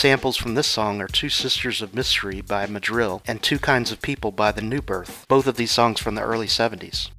Samples 0.00 0.38
from 0.38 0.54
this 0.54 0.66
song 0.66 1.02
are 1.02 1.06
Two 1.06 1.28
Sisters 1.28 1.82
of 1.82 1.92
Mystery 1.92 2.40
by 2.40 2.64
Mandrill 2.64 3.20
and 3.26 3.42
Two 3.42 3.58
Kinds 3.58 3.92
of 3.92 4.00
People 4.00 4.32
by 4.32 4.50
The 4.50 4.62
New 4.62 4.80
Birth, 4.80 5.26
both 5.28 5.46
of 5.46 5.56
these 5.56 5.72
songs 5.72 6.00
from 6.00 6.14
the 6.14 6.22
early 6.22 6.46
70s. 6.46 7.10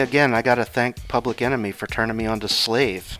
Again, 0.00 0.34
I 0.34 0.42
gotta 0.42 0.64
thank 0.64 1.08
Public 1.08 1.40
Enemy 1.42 1.72
for 1.72 1.86
turning 1.86 2.16
me 2.16 2.26
on 2.26 2.40
to 2.40 2.48
Slave. 2.48 3.15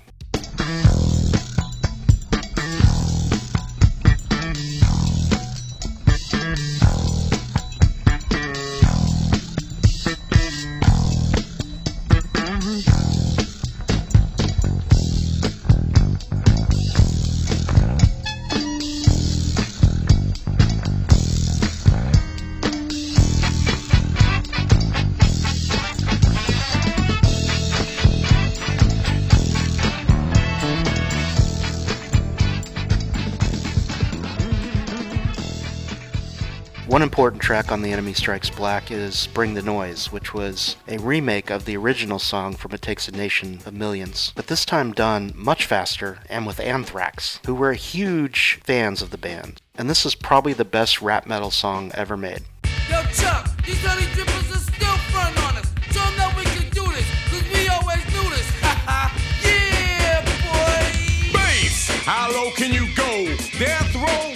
Important 37.16 37.40
track 37.40 37.72
on 37.72 37.80
The 37.80 37.92
Enemy 37.94 38.12
Strikes 38.12 38.50
Black 38.50 38.90
is 38.90 39.28
Bring 39.28 39.54
the 39.54 39.62
Noise, 39.62 40.12
which 40.12 40.34
was 40.34 40.76
a 40.86 40.98
remake 40.98 41.48
of 41.48 41.64
the 41.64 41.74
original 41.74 42.18
song 42.18 42.56
from 42.56 42.72
It 42.72 42.82
Takes 42.82 43.08
a 43.08 43.10
Nation 43.10 43.58
of 43.64 43.72
Millions, 43.72 44.34
but 44.36 44.48
this 44.48 44.66
time 44.66 44.92
done 44.92 45.32
much 45.34 45.64
faster 45.64 46.18
and 46.28 46.46
with 46.46 46.60
Anthrax, 46.60 47.40
who 47.46 47.54
were 47.54 47.72
huge 47.72 48.60
fans 48.64 49.00
of 49.00 49.12
the 49.12 49.16
band. 49.16 49.62
And 49.76 49.88
this 49.88 50.04
is 50.04 50.14
probably 50.14 50.52
the 50.52 50.66
best 50.66 51.00
rap 51.00 51.26
metal 51.26 51.50
song 51.50 51.90
ever 51.94 52.18
made. 52.18 52.42
Yo, 52.90 53.02
Chuck, 53.04 53.48
these 53.64 53.82
honey 53.82 54.04
drippers 54.12 54.54
are 54.54 54.74
still 54.74 54.96
front 55.08 55.42
on 55.42 55.56
us. 55.56 55.72
Show 55.90 56.02
'em 56.02 56.16
that 56.18 56.36
we 56.36 56.44
can 56.44 56.68
do 56.68 56.84
this, 56.92 57.06
cause 57.30 57.44
we 57.50 57.66
always 57.68 58.04
do 58.12 58.28
this. 58.28 58.46
yeah, 59.42 60.20
boy. 60.44 61.32
Bass, 61.32 61.88
how 62.04 62.30
low 62.30 62.50
can 62.50 62.74
you 62.74 62.94
go? 62.94 63.34
Death 63.58 63.94
row? 63.94 64.35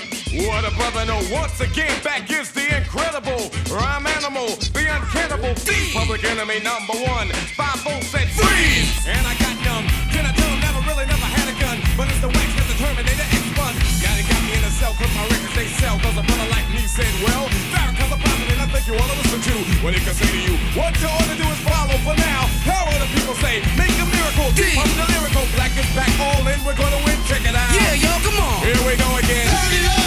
What 0.60 0.68
a 0.68 0.76
brother 0.76 1.08
know. 1.08 1.16
Once 1.32 1.56
again, 1.64 1.88
back 2.04 2.28
is 2.28 2.52
the 2.52 2.60
incredible 2.76 3.48
rhyme 3.72 4.04
animal, 4.04 4.44
the 4.76 4.84
uncanny 4.92 5.40
Hannibal 5.40 5.56
public 5.96 6.20
enemy 6.20 6.60
number 6.60 6.92
one. 7.08 7.32
Five 7.56 7.80
volts 7.80 8.12
said 8.12 8.28
freeze, 8.36 8.92
and 9.08 9.24
I 9.24 9.32
got 9.40 9.56
numb. 9.64 9.88
Can 10.12 10.28
I 10.28 10.36
tell 10.36 10.52
'em 10.52 10.60
never 10.60 10.84
really 10.84 11.08
never 11.08 11.28
had 11.32 11.48
a 11.48 11.56
gun, 11.56 11.80
but 11.96 12.12
it's 12.12 12.20
the 12.20 12.28
wax 12.28 12.44
that 12.60 12.68
the 12.68 12.76
Terminator 12.76 13.24
X 13.40 13.44
one. 13.56 13.72
Yeah, 14.04 14.12
they 14.12 14.24
got 14.28 14.40
me 14.44 14.52
in 14.52 14.64
a 14.68 14.72
cell 14.76 14.92
'cause 15.00 15.08
my 15.16 15.24
records 15.32 15.54
they 15.56 15.68
sell. 15.80 15.96
'Cause 15.96 16.16
a 16.20 16.24
brother 16.28 16.48
like 16.52 16.68
me 16.76 16.84
said, 16.84 17.08
well, 17.24 17.48
Farrakhan's 17.72 18.12
a 18.12 18.18
prophet 18.20 18.52
and 18.52 18.60
I 18.60 18.66
think 18.68 18.84
you 18.84 18.94
wanna 19.00 19.16
listen 19.16 19.40
to 19.40 19.54
what 19.80 19.96
he 19.96 20.00
can 20.04 20.12
say 20.12 20.28
to 20.28 20.40
you. 20.44 20.54
What 20.76 20.92
you 21.00 21.08
ought 21.08 21.28
to 21.32 21.36
do 21.40 21.46
is 21.48 21.60
follow 21.64 21.96
for 22.04 22.16
now. 22.20 22.42
How 22.68 22.84
the 23.00 23.08
people 23.16 23.36
say? 23.40 23.64
Make 23.80 23.96
a 23.96 24.04
miracle. 24.12 24.52
Deep 24.52 24.76
from 24.76 24.92
the 24.92 25.08
lyrical. 25.08 25.44
Black 25.56 25.72
is 25.72 25.88
back 25.96 26.12
all 26.20 26.44
in. 26.52 26.60
We're 26.68 26.76
gonna 26.76 27.00
win. 27.06 27.16
Check 27.24 27.48
it 27.48 27.56
out. 27.56 27.72
Yeah, 27.72 27.94
yo, 28.04 28.12
come 28.20 28.38
on. 28.44 28.60
Here 28.60 28.82
we 28.84 28.92
go 29.00 29.08
again. 29.24 29.48
Turn 29.48 29.72
it 29.72 29.86
up. 29.88 29.99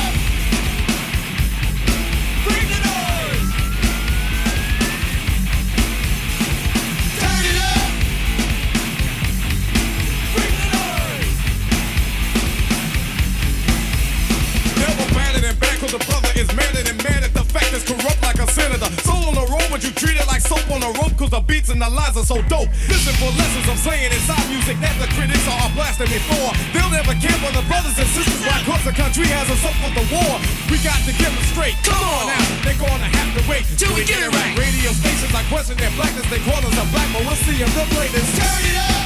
So 22.23 22.39
dope. 22.47 22.71
Listen 22.87 23.11
for 23.19 23.27
lessons 23.35 23.67
I'm 23.67 23.75
saying 23.75 24.11
inside 24.15 24.47
music 24.47 24.79
that 24.79 24.95
the 24.95 25.11
critics 25.11 25.43
are 25.43 25.67
blasting 25.75 26.07
me 26.07 26.19
for. 26.31 26.55
They'll 26.71 26.91
never 26.91 27.11
care 27.19 27.35
for 27.43 27.51
the 27.51 27.63
brothers 27.67 27.99
and 27.99 28.07
sisters 28.07 28.39
why 28.47 28.63
cause 28.63 28.83
the 28.87 28.95
country 28.95 29.27
has 29.27 29.51
us 29.51 29.63
up 29.67 29.75
for 29.83 29.91
the 29.91 30.05
war. 30.07 30.39
We 30.71 30.79
got 30.79 30.97
to 31.03 31.11
get 31.19 31.27
them 31.27 31.45
straight. 31.51 31.75
Come 31.83 31.99
on 31.99 32.31
now, 32.31 32.43
they're 32.63 32.79
gonna 32.79 33.11
have 33.11 33.29
to 33.35 33.41
wait 33.51 33.67
Till 33.75 33.91
we 33.91 34.07
get 34.07 34.23
it 34.23 34.31
right. 34.31 34.55
Radio 34.55 34.95
stations 34.95 35.35
are 35.35 35.43
question 35.51 35.75
their 35.75 35.91
blackness, 35.99 36.27
they 36.31 36.39
call 36.47 36.63
us 36.63 36.75
a 36.79 36.85
black, 36.95 37.07
but 37.11 37.27
we'll 37.27 37.39
see 37.43 37.59
them 37.59 37.71
the 37.75 37.85
latest. 37.99 38.29
Turn 38.39 38.63
it 38.71 38.77
up! 38.79 39.02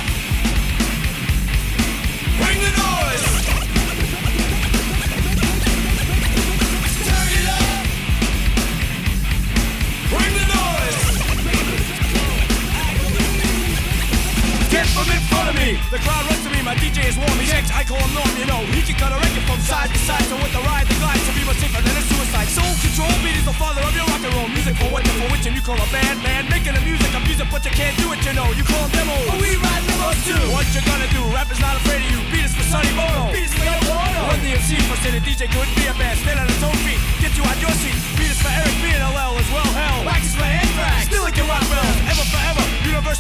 The 15.88 16.04
crowd 16.04 16.28
runs 16.28 16.44
to 16.44 16.52
me, 16.52 16.60
my 16.68 16.76
DJ 16.76 17.08
is 17.08 17.16
warm, 17.16 17.32
he's 17.40 17.48
ex, 17.56 17.72
I 17.72 17.88
call 17.88 17.96
him 17.96 18.12
Norm, 18.12 18.28
you 18.36 18.44
know. 18.44 18.60
He 18.76 18.84
can 18.84 19.00
cut 19.00 19.16
a 19.16 19.20
record 19.24 19.48
from 19.48 19.56
side 19.64 19.88
to 19.88 20.00
side, 20.04 20.28
so 20.28 20.36
with 20.36 20.52
the 20.52 20.60
ride, 20.68 20.84
the 20.84 21.00
glide, 21.00 21.16
to 21.16 21.32
be 21.32 21.48
much 21.48 21.64
safer 21.64 21.80
than 21.80 21.96
a 21.96 22.04
suicide. 22.04 22.52
Soul 22.52 22.68
control 22.84 23.16
beat 23.24 23.40
is 23.40 23.48
the 23.48 23.56
father 23.56 23.80
of 23.88 23.96
your 23.96 24.04
rock 24.12 24.20
and 24.20 24.36
roll 24.36 24.52
music. 24.52 24.76
For 24.76 24.92
what 24.92 25.08
you're 25.08 25.16
for 25.16 25.32
which 25.32 25.48
you 25.48 25.64
call 25.64 25.80
a 25.80 25.88
band, 25.88 26.20
man. 26.20 26.44
Making 26.52 26.76
the 26.76 26.84
music, 26.84 27.08
I'm 27.16 27.24
music, 27.24 27.48
but 27.48 27.64
you 27.64 27.72
can't 27.72 27.96
do 28.04 28.12
it, 28.12 28.20
you 28.20 28.36
know. 28.36 28.52
You 28.52 28.68
call 28.68 28.84
them 28.84 29.08
demos. 29.08 29.32
But 29.32 29.40
we 29.40 29.56
ride 29.64 29.84
demos 29.88 30.20
too. 30.28 30.44
What 30.52 30.68
you 30.76 30.84
gonna 30.84 31.08
do? 31.08 31.24
Rap 31.32 31.48
is 31.56 31.62
not 31.64 31.80
afraid 31.80 32.04
of 32.04 32.12
you. 32.12 32.20
Beat 32.36 32.44
is 32.44 32.52
for 32.52 32.68
Sonny 32.68 32.92
Bono. 32.92 33.32
Beat 33.32 33.48
is 33.48 33.56
for 33.56 33.64
Yoko 33.64 33.96
Ono. 33.96 34.22
Run-DMC 34.28 34.70
for 34.92 35.00
say 35.00 35.16
DJ 35.24 35.48
couldn't 35.48 35.72
be 35.72 35.88
a 35.88 35.96
band. 35.96 36.20
Stand 36.20 36.44
on 36.44 36.52
its 36.52 36.60
own 36.68 36.76
feet. 36.84 37.00
Get 37.24 37.32
you 37.40 37.48
out 37.48 37.56
your 37.64 37.72
seat. 37.80 37.96
Beat 38.20 38.36
is 38.36 38.40
for 38.44 38.52
Eric 38.52 38.76
B 38.84 38.92
and 38.92 39.08
LL 39.08 39.40
as 39.40 39.50
well. 39.56 39.72
Hell. 39.72 40.04
Wax 40.04 40.28
is 40.28 40.36
for 40.36 40.44
Anthrax. 40.44 41.08
Still 41.08 41.24
like 41.24 41.40
your 41.40 41.48
rock 41.48 41.64
bells. 41.72 41.96
Ever 42.12 42.28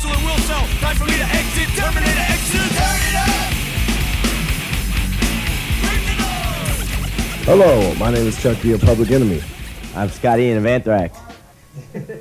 forever. 0.01 0.07
Universal 0.07 0.11
and 0.11 0.25
will 0.25 0.37
sell. 0.45 0.67
Time 0.79 0.95
for 0.95 1.05
me 1.05 1.17
to 1.17 1.23
exit. 1.23 1.67
Terminator 1.75 2.25
exit. 2.29 2.71
Turn 2.77 2.99
it 3.09 3.15
up. 3.15 3.53
Hello, 7.45 7.95
my 7.95 8.11
name 8.11 8.27
is 8.27 8.41
Chuck 8.41 8.59
D 8.61 8.73
of 8.73 8.81
Public 8.81 9.11
Enemy. 9.11 9.41
I'm 9.95 10.09
Scott 10.09 10.39
Ian 10.39 10.57
of 10.57 10.65
Anthrax. 10.65 11.17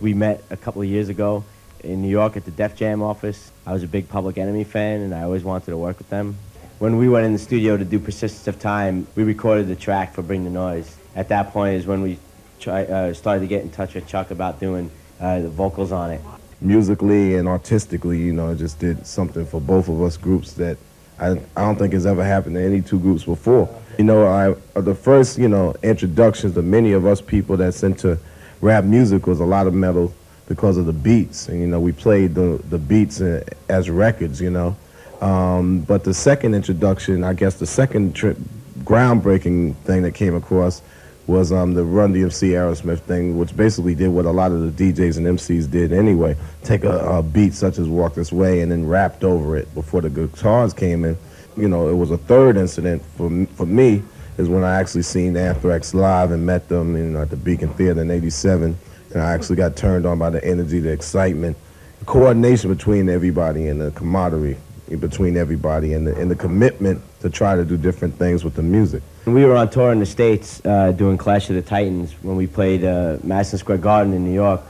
we 0.01 0.15
met 0.15 0.45
a 0.51 0.57
couple 0.57 0.83
of 0.83 0.89
years 0.89 1.09
ago 1.09 1.45
in 1.81 2.01
New 2.03 2.09
York 2.09 2.37
at 2.37 2.45
the 2.45 2.51
Def 2.51 2.77
Jam 2.77 3.03
office. 3.03 3.51
I 3.67 3.73
was 3.73 3.83
a 3.83 3.89
big 3.89 4.09
Public 4.09 4.39
Enemy 4.39 4.65
fan, 4.65 5.01
and 5.01 5.15
I 5.15 5.23
always 5.23 5.43
wanted 5.45 5.67
to 5.67 5.77
work 5.77 5.99
with 5.99 6.09
them. 6.11 6.37
When 6.79 6.99
we 6.99 7.09
went 7.09 7.27
in 7.27 7.33
the 7.33 7.39
studio 7.39 7.77
to 7.77 7.85
do 7.85 7.99
Persistence 7.99 8.47
of 8.47 8.61
Time, 8.61 9.07
we 9.17 9.25
recorded 9.25 9.67
the 9.67 9.77
track 9.77 10.13
for 10.15 10.23
Bring 10.23 10.45
the 10.45 10.51
Noise. 10.51 10.95
At 11.15 11.29
that 11.31 11.51
point 11.51 11.77
is 11.77 11.87
when 11.87 12.03
we 12.03 12.19
try, 12.61 12.85
uh, 12.85 13.15
started 13.15 13.41
to 13.41 13.47
get 13.47 13.63
in 13.63 13.71
touch 13.71 13.95
with 13.95 14.07
Chuck 14.07 14.31
about 14.31 14.61
doing 14.61 14.91
uh, 15.19 15.41
the 15.41 15.49
vocals 15.49 15.91
on 15.91 16.11
it. 16.11 16.21
Musically 16.61 17.37
and 17.37 17.49
artistically, 17.49 18.19
you 18.19 18.33
know, 18.33 18.55
just 18.55 18.79
did 18.79 19.07
something 19.07 19.47
for 19.47 19.61
both 19.61 19.89
of 19.89 20.01
us 20.03 20.17
groups 20.17 20.55
that 20.55 20.79
I, 21.19 21.31
I 21.57 21.63
don't 21.63 21.77
think 21.77 21.93
has 21.93 22.07
ever 22.07 22.25
happened 22.25 22.57
to 22.57 22.63
any 22.63 22.83
two 22.83 22.99
groups 22.99 23.25
before. 23.25 23.69
You 23.99 24.05
know, 24.05 24.27
I 24.27 24.55
uh, 24.77 24.81
the 24.81 24.95
first, 24.95 25.39
you 25.39 25.49
know, 25.49 25.75
introductions 25.83 26.55
to 26.55 26.63
many 26.63 26.93
of 26.93 27.07
us 27.07 27.21
people 27.21 27.57
that's 27.57 27.83
into 27.83 28.19
rap 28.61 28.85
music 28.85 29.27
was 29.27 29.41
a 29.41 29.45
lot 29.45 29.67
of 29.67 29.75
metal 29.75 30.13
because 30.49 30.77
of 30.77 30.87
the 30.87 30.93
beats, 30.93 31.49
and 31.49 31.61
you 31.61 31.67
know, 31.67 31.81
we 31.81 31.93
played 31.93 32.35
the 32.35 32.61
the 32.69 32.79
beats 32.79 33.21
uh, 33.21 33.43
as 33.69 33.89
records, 33.89 34.41
you 34.41 34.51
know. 34.51 34.77
Um, 35.21 35.81
but 35.81 36.05
the 36.05 36.13
second 36.13 36.55
introduction, 36.55 37.25
I 37.25 37.33
guess, 37.33 37.55
the 37.55 37.67
second 37.67 38.15
tri- 38.15 38.37
groundbreaking 38.81 39.75
thing 39.77 40.03
that 40.03 40.13
came 40.13 40.35
across 40.35 40.83
was 41.27 41.51
um, 41.51 41.75
the 41.75 41.85
Run 41.85 42.15
DMC 42.15 42.51
Aerosmith 42.51 43.01
thing, 43.01 43.37
which 43.37 43.57
basically 43.57 43.95
did 43.95 44.09
what 44.09 44.27
a 44.27 44.31
lot 44.31 44.53
of 44.53 44.77
the 44.77 44.93
DJs 44.93 45.17
and 45.17 45.27
MCs 45.27 45.71
did 45.71 45.93
anyway. 45.93 46.37
Take 46.63 46.85
a, 46.85 46.99
a 46.99 47.23
beat 47.23 47.53
such 47.53 47.79
as 47.79 47.89
Walk 47.89 48.15
This 48.15 48.33
Way 48.33 48.61
and 48.61 48.71
then 48.71 48.87
rapped 48.87 49.25
over 49.25 49.57
it 49.57 49.73
before 49.75 50.03
the 50.03 50.11
guitars 50.11 50.73
came 50.73 51.05
in. 51.05 51.17
You 51.57 51.69
know, 51.69 51.89
it 51.89 51.95
was 51.95 52.11
a 52.11 52.19
third 52.19 52.57
incident 52.57 53.03
for, 53.17 53.47
for 53.57 53.67
me 53.67 54.03
is 54.39 54.49
when 54.49 54.63
I 54.63 54.79
actually 54.79 55.03
seen 55.03 55.37
Anthrax 55.37 55.95
live 55.95 56.31
and 56.31 56.45
met 56.45 56.69
them 56.69 56.97
you 56.97 57.05
know, 57.05 57.23
at 57.23 57.31
the 57.31 57.37
Beacon 57.37 57.73
Theater 57.75 58.03
in 58.03 58.11
87. 58.11 58.79
And 59.13 59.23
I 59.23 59.33
actually 59.33 59.57
got 59.57 59.77
turned 59.77 60.07
on 60.07 60.19
by 60.19 60.31
the 60.31 60.45
energy, 60.45 60.79
the 60.79 60.93
excitement, 60.93 61.57
the 62.01 62.05
coordination 62.05 62.73
between 62.73 63.09
everybody 63.09 63.69
and 63.69 63.81
the 63.81 63.91
camaraderie 63.93 64.59
between 65.01 65.37
everybody 65.37 65.95
and 65.95 66.07
the, 66.07 66.15
and 66.17 66.31
the 66.31 66.37
commitment 66.37 67.03
to 67.21 67.29
try 67.29 67.57
to 67.57 67.65
do 67.65 67.77
different 67.77 68.15
things 68.15 68.45
with 68.45 68.55
the 68.55 68.63
music. 68.63 69.03
We 69.27 69.45
were 69.45 69.57
on 69.57 69.69
tour 69.71 69.91
in 69.91 69.99
the 69.99 70.07
States 70.07 70.65
uh, 70.65 70.93
doing 70.93 71.19
Clash 71.19 71.51
of 71.51 71.57
the 71.57 71.63
Titans 71.63 72.13
when 72.23 72.37
we 72.37 72.47
played 72.47 72.85
uh, 72.85 73.17
Madison 73.25 73.59
Square 73.59 73.79
Garden 73.79 74.13
in 74.13 74.25
New 74.25 74.33
York. 74.33 74.61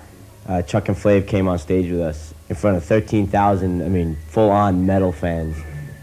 Uh, 0.49 0.63
Chuck 0.63 0.89
and 0.89 0.97
Flav 0.97 1.29
came 1.29 1.47
on 1.47 1.59
stage 1.59 1.91
with 1.91 2.01
us 2.01 2.33
in 2.49 2.57
front 2.57 2.79
of 2.79 2.85
13,000, 2.85 3.83
I 3.83 3.89
mean, 3.89 4.17
full-on 4.29 4.87
metal 4.87 5.13
fans. 5.13 5.59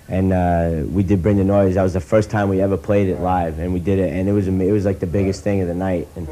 And 0.08 0.32
uh, 0.32 0.84
we 0.88 1.02
did 1.02 1.24
Bring 1.24 1.38
the 1.38 1.44
Noise. 1.44 1.74
That 1.74 1.82
was 1.82 1.94
the 1.94 2.00
first 2.00 2.30
time 2.30 2.48
we 2.48 2.62
ever 2.62 2.78
played 2.78 3.08
it 3.08 3.22
live, 3.22 3.58
and 3.58 3.74
we 3.74 3.80
did 3.80 3.98
it, 3.98 4.13
and 4.13 4.30
it 4.30 4.34
was, 4.34 4.48
it 4.48 4.72
was 4.72 4.86
like 4.86 5.00
the 5.00 5.08
biggest 5.08 5.44
thing 5.44 5.62
of 5.62 5.68
the 5.68 5.74
night. 5.74 6.08
And 6.16 6.30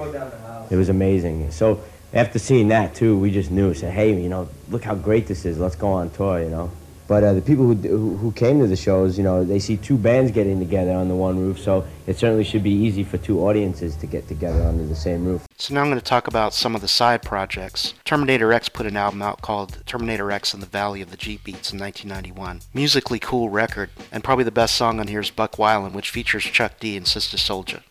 it 0.70 0.76
was 0.76 0.90
amazing. 0.90 1.50
So 1.50 1.82
after 2.14 2.38
seeing 2.38 2.68
that, 2.68 2.94
too, 2.94 3.18
we 3.18 3.32
just 3.32 3.50
knew, 3.50 3.74
said, 3.74 3.94
hey, 3.94 4.22
you 4.22 4.30
know, 4.30 4.48
look 4.70 4.84
how 4.84 4.94
great 4.94 5.26
this 5.26 5.44
is. 5.44 5.58
Let's 5.58 5.76
go 5.76 5.88
on 5.94 6.12
tour, 6.12 6.40
you 6.40 6.50
know. 6.50 6.70
But 7.12 7.26
uh, 7.26 7.34
the 7.34 7.42
people 7.42 7.66
who, 7.66 8.16
who 8.16 8.32
came 8.32 8.62
to 8.62 8.68
the 8.68 8.78
shows, 8.78 9.18
you 9.18 9.26
know, 9.26 9.44
they 9.44 9.60
see 9.60 9.76
two 9.76 9.98
bands 9.98 10.32
getting 10.32 10.60
together 10.60 10.94
on 10.94 11.10
the 11.10 11.14
one 11.14 11.38
roof, 11.38 11.60
so 11.60 11.86
it 12.08 12.18
certainly 12.18 12.46
should 12.46 12.64
be 12.64 12.72
easy 12.72 13.04
for 13.04 13.18
two 13.18 13.46
audiences 13.46 13.98
to 13.98 14.08
get 14.08 14.30
together 14.30 14.64
under 14.64 14.86
the 14.86 14.96
same 14.96 15.26
roof. 15.26 15.46
So 15.58 15.74
now 15.74 15.82
I'm 15.82 15.88
going 15.88 16.00
to 16.00 16.06
talk 16.06 16.28
about 16.28 16.54
some 16.54 16.74
of 16.74 16.80
the 16.80 16.88
side 16.88 17.22
projects. 17.22 17.96
Terminator 18.06 18.54
X 18.54 18.70
put 18.70 18.86
an 18.86 18.96
album 18.96 19.22
out 19.22 19.42
called 19.42 19.84
Terminator 19.86 20.32
X 20.32 20.54
in 20.54 20.62
the 20.62 20.66
Valley 20.66 21.02
of 21.02 21.12
the 21.12 21.18
Jeep 21.18 21.44
Beets 21.44 21.74
in 21.74 21.80
1991. 21.80 22.62
Musically 22.74 23.20
cool 23.20 23.50
record, 23.50 23.90
and 24.10 24.24
probably 24.24 24.46
the 24.46 24.50
best 24.50 24.76
song 24.76 24.98
on 24.98 25.10
here 25.10 25.20
is 25.20 25.32
Buck 25.32 25.58
Whylin', 25.58 25.92
which 25.92 26.12
features 26.12 26.46
Chuck 26.46 26.80
D 26.80 26.96
and 26.96 27.06
Sister 27.06 27.36
Souljah. 27.36 27.82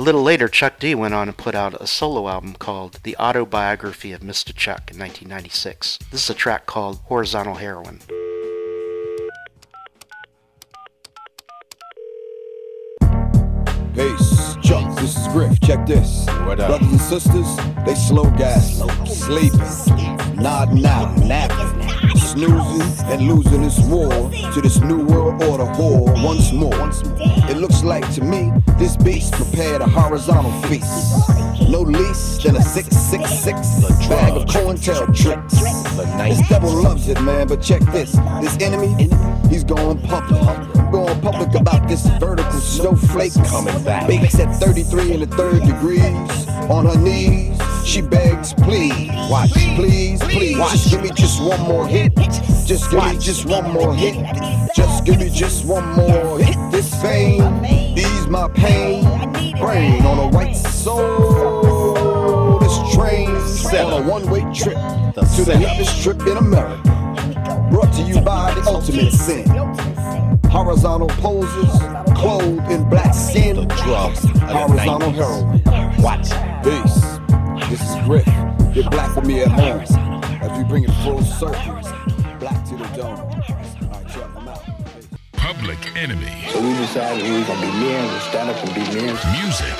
A 0.00 0.02
little 0.02 0.22
later, 0.22 0.48
Chuck 0.48 0.78
D 0.78 0.94
went 0.94 1.12
on 1.12 1.28
and 1.28 1.36
put 1.36 1.54
out 1.54 1.74
a 1.78 1.86
solo 1.86 2.26
album 2.26 2.54
called 2.54 3.00
The 3.02 3.14
Autobiography 3.18 4.12
of 4.12 4.22
Mr. 4.22 4.56
Chuck 4.56 4.90
in 4.90 4.98
1996. 4.98 5.98
This 6.10 6.24
is 6.24 6.30
a 6.30 6.34
track 6.34 6.64
called 6.64 7.00
Horizontal 7.04 7.56
Heroin. 7.56 8.00
Peace. 13.94 14.56
Chuck, 14.62 14.96
this 14.96 15.18
is 15.18 15.28
Griff. 15.34 15.60
Check 15.60 15.84
this. 15.86 16.24
What 16.46 16.60
up? 16.60 16.68
Brothers 16.68 16.92
and 16.92 17.00
sisters, 17.02 17.56
they 17.84 17.94
slow 17.94 18.30
gas, 18.38 18.78
sleeping, 19.04 19.60
nodding 20.42 20.86
out, 20.86 21.14
napping, 21.18 21.69
snoozing 22.16 22.82
and 23.06 23.22
losing 23.22 23.62
this 23.62 23.78
war 23.86 24.10
to 24.52 24.60
this 24.60 24.80
new 24.80 25.04
world 25.04 25.42
order 25.42 25.64
whore 25.64 26.22
once 26.24 26.52
more. 26.52 26.90
It 27.50 27.56
looks 27.56 27.82
like 27.82 28.10
to 28.14 28.22
me 28.22 28.52
this 28.78 28.96
beast 28.96 29.32
prepared 29.34 29.80
a 29.82 29.86
horizontal 29.86 30.52
feast. 30.62 31.28
No 31.68 31.82
least 31.82 32.42
than 32.42 32.56
a 32.56 32.62
666 32.62 34.08
bag 34.08 34.32
of 34.36 34.46
COINTEL 34.46 35.14
tricks. 35.14 35.60
This 35.60 36.48
devil 36.48 36.72
loves 36.82 37.08
it, 37.08 37.20
man, 37.22 37.46
but 37.48 37.62
check 37.62 37.80
this. 37.92 38.12
This 38.40 38.56
enemy, 38.60 39.08
he's 39.48 39.64
going 39.64 40.00
public. 40.02 40.40
Going 40.90 41.20
public 41.20 41.54
about 41.54 41.86
this 41.88 42.06
vertical 42.18 42.50
snowflake 42.52 43.34
coming 43.46 43.84
back. 43.84 44.08
Bakes 44.08 44.40
at 44.40 44.52
33 44.56 45.12
in 45.12 45.20
the 45.20 45.26
third 45.26 45.62
degrees. 45.62 46.48
On 46.68 46.86
her 46.86 46.98
knees, 46.98 47.58
she 47.84 48.02
begs, 48.02 48.52
please. 48.54 49.08
Watch, 49.30 49.52
please, 49.76 50.20
please. 50.20 50.56
Just 50.56 50.90
give 50.90 51.02
me 51.02 51.10
just 51.14 51.42
one 51.42 51.60
more 51.62 51.86
hit. 51.86 52.14
Just 52.66 52.90
give 52.90 53.04
me 53.04 53.18
just 53.18 53.46
one 53.46 53.70
more 53.72 53.94
hit. 53.94 54.14
Just 54.74 55.04
give 55.04 55.18
me 55.18 55.30
just 55.30 55.64
one 55.64 55.86
more 55.96 56.38
hit. 56.38 56.56
This 56.70 57.00
fame, 57.02 57.64
ease 57.64 58.26
my 58.28 58.48
pain. 58.48 59.04
Brain 59.58 60.04
on 60.06 60.18
a 60.18 60.28
white 60.28 60.54
soul. 60.54 62.58
This 62.58 62.94
train 62.94 63.40
set 63.46 63.86
on 63.86 64.02
a 64.02 64.08
one-way 64.08 64.40
trip 64.54 64.76
to 65.14 65.44
the 65.44 65.52
hippest 65.52 66.02
trip 66.02 66.20
in 66.26 66.36
America. 66.36 66.82
Brought 67.70 67.92
to 67.94 68.02
you 68.02 68.20
by 68.20 68.54
the 68.54 68.62
ultimate 68.66 69.12
sin. 69.12 69.46
Horizontal 70.48 71.08
poses, 71.08 71.78
clothed 72.16 72.70
in 72.70 72.88
black 72.88 73.14
skin. 73.14 73.56
The 73.56 73.66
drugs. 73.66 74.24
Horizontal 74.40 75.10
heroin. 75.10 75.62
Watch. 76.02 76.30
Peace. 76.64 77.19
This 77.70 77.88
is 77.88 77.94
Griff. 78.04 78.24
Get 78.74 78.90
black 78.90 79.14
with 79.14 79.26
me 79.26 79.42
at 79.42 79.48
home. 79.48 79.78
As 80.42 80.58
we 80.58 80.64
bring 80.64 80.82
it 80.82 80.90
full 81.04 81.22
circle. 81.22 81.78
Black 82.40 82.64
to 82.66 82.74
the 82.74 82.90
dome. 82.98 83.14
Alright, 83.14 84.08
Chuck, 84.10 84.28
I'm 84.36 84.48
out. 84.48 84.64
Public 85.34 85.78
Enemy. 85.94 86.50
So 86.50 86.60
we 86.60 86.72
decided 86.74 87.22
we 87.22 87.38
were 87.38 87.44
gonna 87.46 87.60
be 87.60 87.72
men 87.78 88.10
and 88.10 88.22
stand 88.22 88.50
up 88.50 88.56
and 88.66 88.74
be 88.74 88.80
men. 88.90 89.14
Music 89.38 89.78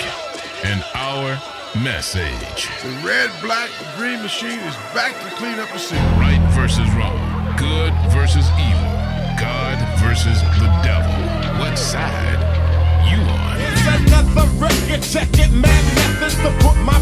and 0.62 0.84
our 0.94 1.36
message. 1.82 2.70
The 2.84 2.94
red, 3.04 3.28
black, 3.42 3.70
green 3.96 4.22
machine 4.22 4.60
is 4.60 4.76
back 4.94 5.12
to 5.24 5.34
clean 5.34 5.58
up 5.58 5.68
the 5.72 5.78
scene. 5.80 5.98
Right 6.14 6.38
versus 6.54 6.88
wrong. 6.94 7.18
Good 7.58 7.92
versus 8.14 8.46
evil. 8.54 8.90
God 9.34 9.82
versus 9.98 10.40
the 10.62 10.70
devil. 10.86 11.10
What 11.58 11.76
side 11.76 12.38
you 13.10 13.18
on? 13.18 13.39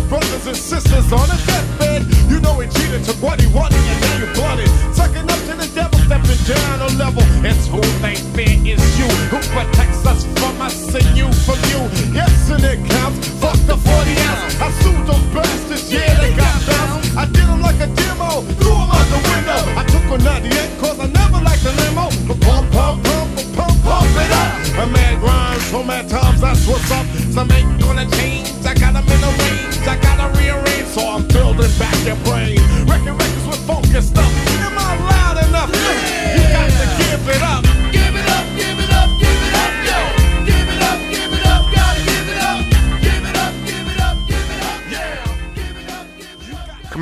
Brothers 0.08 0.46
and 0.46 0.56
sisters 0.56 1.12
on 1.12 1.28
a 1.28 1.38
deathbed. 1.44 2.02
You 2.32 2.40
know 2.40 2.58
he 2.60 2.66
cheated, 2.68 3.04
took 3.04 3.20
what 3.22 3.40
he 3.40 3.46
wanted, 3.52 3.78
and 3.78 4.00
now 4.00 4.16
you 4.18 4.28
blooded. 4.32 4.68
Sucking 4.96 5.28
up 5.28 5.40
to 5.48 5.54
the 5.54 5.68
devil, 5.76 5.98
stepping 6.08 6.42
down 6.48 6.80
a 6.80 6.88
level. 6.96 7.22
It's 7.44 7.68
who 7.68 7.80
they 8.00 8.16
fear 8.34 8.56
is 8.64 8.82
you, 8.98 9.08
who 9.28 9.38
protects 9.52 10.04
us 10.06 10.24
from 10.40 10.60
us 10.60 10.94
and 10.94 11.06
you 11.16 11.28
from 11.44 11.60
you. 11.68 11.80
Yes, 12.16 12.50
and 12.50 12.64
it 12.64 12.80
counts. 12.88 13.28
Fuck 13.38 13.60
the 13.68 13.76
40 13.76 14.16
ounce. 14.28 14.60
I 14.60 14.68
sued 14.80 15.06
those 15.06 15.26
bastards, 15.30 15.92
yeah, 15.92 16.08
they 16.20 16.32
got 16.34 16.56
bounced. 16.66 17.16
I 17.16 17.24
did 17.26 17.46
them 17.46 17.60
like 17.60 17.80
a 17.80 17.88
demo, 17.92 18.42
threw 18.58 18.74
them 18.74 18.90
out 18.90 19.06
the 19.12 19.20
window. 19.28 19.60
I 19.76 19.84
took 19.92 20.06
a 20.08 20.18
98, 20.18 20.80
cause 20.80 20.98
I 20.98 21.06
never 21.06 21.38
liked 21.44 21.62
the 21.62 21.72
limo. 21.84 22.08
But 22.26 22.40
pump, 22.40 22.72
pump, 22.72 23.04
pump, 23.04 23.28
pump, 23.54 23.76
pump 23.84 24.08
it 24.24 24.32
up. 24.32 24.50
A 24.82 24.86
mad 24.88 25.20
grind, 25.20 25.60
so 25.62 25.82
mad 25.82 26.08
times, 26.08 26.40
that's 26.40 26.66
what's 26.66 26.90
up. 26.90 27.06
Some 27.30 27.52
ain't 27.52 27.80
gonna 27.80 28.08
change. 28.16 28.27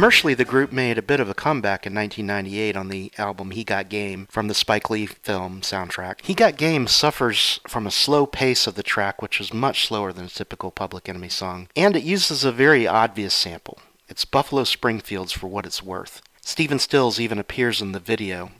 Commercially, 0.06 0.34
the 0.34 0.44
group 0.44 0.70
made 0.70 0.98
a 0.98 1.02
bit 1.02 1.18
of 1.18 1.28
a 1.28 1.34
comeback 1.34 1.84
in 1.84 1.92
1998 1.92 2.76
on 2.76 2.90
the 2.90 3.10
album 3.18 3.50
He 3.50 3.64
Got 3.64 3.88
Game 3.88 4.28
from 4.30 4.46
the 4.46 4.54
Spike 4.54 4.88
Lee 4.88 5.06
film 5.06 5.62
soundtrack. 5.62 6.24
He 6.24 6.32
Got 6.32 6.56
Game 6.56 6.86
suffers 6.86 7.58
from 7.66 7.88
a 7.88 7.90
slow 7.90 8.24
pace 8.24 8.68
of 8.68 8.76
the 8.76 8.84
track, 8.84 9.20
which 9.20 9.40
is 9.40 9.52
much 9.52 9.84
slower 9.84 10.12
than 10.12 10.26
a 10.26 10.28
typical 10.28 10.70
Public 10.70 11.08
Enemy 11.08 11.30
song, 11.30 11.66
and 11.74 11.96
it 11.96 12.04
uses 12.04 12.44
a 12.44 12.52
very 12.52 12.86
obvious 12.86 13.34
sample. 13.34 13.80
It's 14.08 14.24
Buffalo 14.24 14.62
Springfield's 14.62 15.32
for 15.32 15.48
what 15.48 15.66
it's 15.66 15.82
worth. 15.82 16.22
Stephen 16.40 16.78
Stills 16.78 17.18
even 17.18 17.40
appears 17.40 17.82
in 17.82 17.90
the 17.90 17.98
video. 17.98 18.52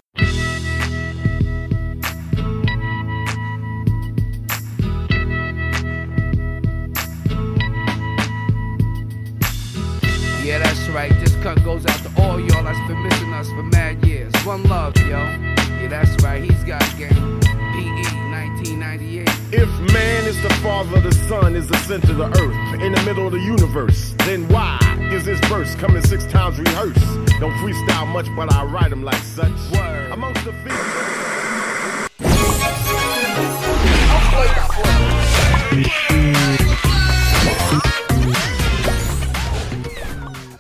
All 12.19 12.41
y'all 12.41 12.65
that's 12.65 12.79
been 12.89 13.03
missing 13.03 13.33
us 13.33 13.49
for 13.49 13.63
mad 13.63 14.05
years. 14.05 14.33
One 14.45 14.63
love, 14.65 14.97
yo. 14.99 15.07
Yeah, 15.07 15.89
that's 15.89 16.23
right. 16.23 16.43
He's 16.43 16.65
got 16.65 16.83
game. 16.97 17.41
PE 17.41 18.05
1998. 18.31 19.29
If 19.53 19.69
man 19.93 20.25
is 20.25 20.41
the 20.43 20.53
father, 20.63 21.01
the 21.01 21.13
sun 21.29 21.55
is 21.55 21.69
the 21.69 21.77
center 21.79 22.13
of 22.13 22.19
the 22.19 22.29
earth, 22.41 22.81
in 22.81 22.93
the 22.93 23.03
middle 23.03 23.27
of 23.27 23.33
the 23.33 23.41
universe, 23.41 24.15
then 24.19 24.49
why 24.49 24.79
is 25.13 25.25
this 25.25 25.41
verse 25.47 25.75
coming 25.77 26.03
six 26.03 26.25
times 26.27 26.59
rehearsed? 26.59 27.01
Don't 27.41 27.53
freestyle 27.63 28.07
much, 28.09 28.27
but 28.35 28.53
I 28.53 28.65
write 28.65 28.91
them 28.91 29.03
like 29.05 29.23
such. 29.23 29.53
Word. 29.73 30.13
Amongst 30.13 30.45
the 30.45 30.53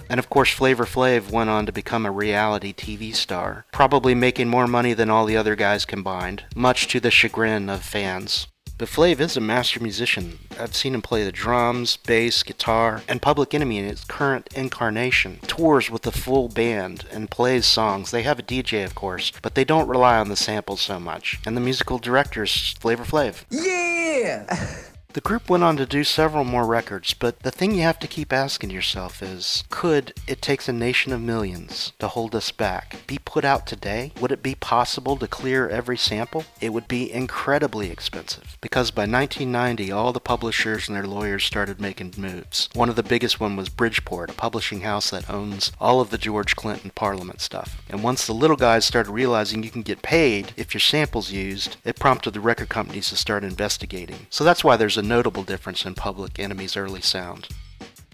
And 0.09 0.18
of 0.18 0.30
course, 0.30 0.50
Flavor 0.50 0.84
Flav 0.84 1.30
went 1.30 1.50
on 1.50 1.66
to 1.66 1.72
become 1.72 2.07
a 2.07 2.11
reality 2.11 2.72
TV 2.72 3.14
star, 3.14 3.66
probably 3.72 4.14
making 4.14 4.48
more 4.48 4.66
money 4.66 4.92
than 4.92 5.11
all 5.11 5.26
the 5.26 5.36
other 5.36 5.57
guys 5.57 5.84
combined, 5.84 6.44
much 6.54 6.88
to 6.88 7.00
the 7.00 7.11
chagrin 7.11 7.68
of 7.68 7.82
fans. 7.82 8.46
But 8.78 8.88
Flav 8.88 9.20
is 9.20 9.38
a 9.38 9.40
master 9.40 9.80
musician. 9.80 10.38
I've 10.61 10.76
seen 10.76 10.94
him 10.94 11.00
play 11.00 11.24
the 11.24 11.32
drums, 11.32 11.96
bass, 11.96 12.42
guitar, 12.42 13.02
and 13.09 13.22
Public 13.22 13.54
Enemy 13.54 13.78
in 13.78 13.86
its 13.86 14.04
current 14.04 14.50
incarnation 14.54 15.38
tours 15.46 15.88
with 15.88 16.02
the 16.02 16.12
full 16.12 16.48
band 16.48 17.07
and 17.11 17.30
plays 17.30 17.64
songs. 17.64 18.11
They 18.11 18.22
have 18.22 18.38
a 18.38 18.42
DJ, 18.42 18.84
of 18.84 18.94
course, 18.94 19.32
but 19.40 19.54
they 19.54 19.64
don't 19.64 19.88
rely 19.88 20.18
on 20.18 20.28
the 20.28 20.36
samples 20.36 20.82
so 20.82 21.00
much. 21.00 21.40
And 21.46 21.57
the 21.57 21.62
musical 21.62 21.98
director 21.98 22.42
is 22.42 22.74
Flavor 22.78 23.04
Flav. 23.04 23.44
Yeah! 23.50 24.82
The 25.16 25.22
group 25.22 25.48
went 25.48 25.64
on 25.64 25.78
to 25.78 25.86
do 25.86 26.04
several 26.04 26.44
more 26.44 26.66
records, 26.66 27.14
but 27.14 27.40
the 27.40 27.50
thing 27.50 27.74
you 27.74 27.80
have 27.80 27.98
to 28.00 28.06
keep 28.06 28.34
asking 28.34 28.68
yourself 28.68 29.22
is 29.22 29.64
could 29.70 30.12
It 30.28 30.42
Takes 30.42 30.68
a 30.68 30.74
Nation 30.74 31.10
of 31.10 31.22
Millions 31.22 31.94
to 32.00 32.08
Hold 32.08 32.34
Us 32.34 32.50
Back 32.52 32.98
be 33.06 33.18
put 33.24 33.42
out 33.42 33.66
today? 33.66 34.12
Would 34.20 34.30
it 34.30 34.42
be 34.42 34.54
possible 34.54 35.16
to 35.16 35.26
clear 35.26 35.70
every 35.70 35.96
sample? 35.96 36.44
It 36.60 36.74
would 36.74 36.86
be 36.86 37.10
incredibly 37.10 37.90
expensive 37.90 38.58
because 38.60 38.90
by 38.90 39.06
1990 39.06 39.90
all 39.90 40.12
the 40.12 40.20
publishers 40.20 40.86
and 40.86 40.94
their 40.94 41.06
lawyers 41.06 41.44
started 41.44 41.80
making 41.80 42.12
moves. 42.18 42.68
One 42.74 42.90
of 42.90 42.96
the 42.96 43.02
biggest 43.02 43.40
one 43.40 43.56
was 43.56 43.70
Bridgeport, 43.70 44.28
a 44.28 44.34
publishing 44.34 44.82
house 44.82 45.08
that 45.12 45.30
owns 45.30 45.72
all 45.80 46.02
of 46.02 46.10
the 46.10 46.18
George 46.18 46.56
Clinton 46.56 46.90
Parliament 46.94 47.40
stuff. 47.40 47.82
And 47.88 48.02
once 48.02 48.26
the 48.26 48.34
little 48.34 48.54
guys 48.54 48.84
started 48.84 49.10
realizing 49.10 49.62
you 49.62 49.70
can 49.70 49.80
get 49.80 50.02
paid 50.02 50.52
if 50.58 50.74
your 50.74 50.80
sample's 50.82 51.32
used, 51.32 51.78
it 51.86 51.98
prompted 51.98 52.34
the 52.34 52.40
record 52.40 52.68
companies 52.68 53.08
to 53.08 53.16
start 53.16 53.44
investigating. 53.44 54.26
So 54.28 54.44
that's 54.44 54.62
why 54.62 54.76
there's 54.76 54.98
a 54.98 55.05
notable 55.07 55.42
difference 55.42 55.86
in 55.86 55.94
Public 55.94 56.38
Enemy's 56.38 56.76
early 56.76 57.00
sound. 57.00 57.48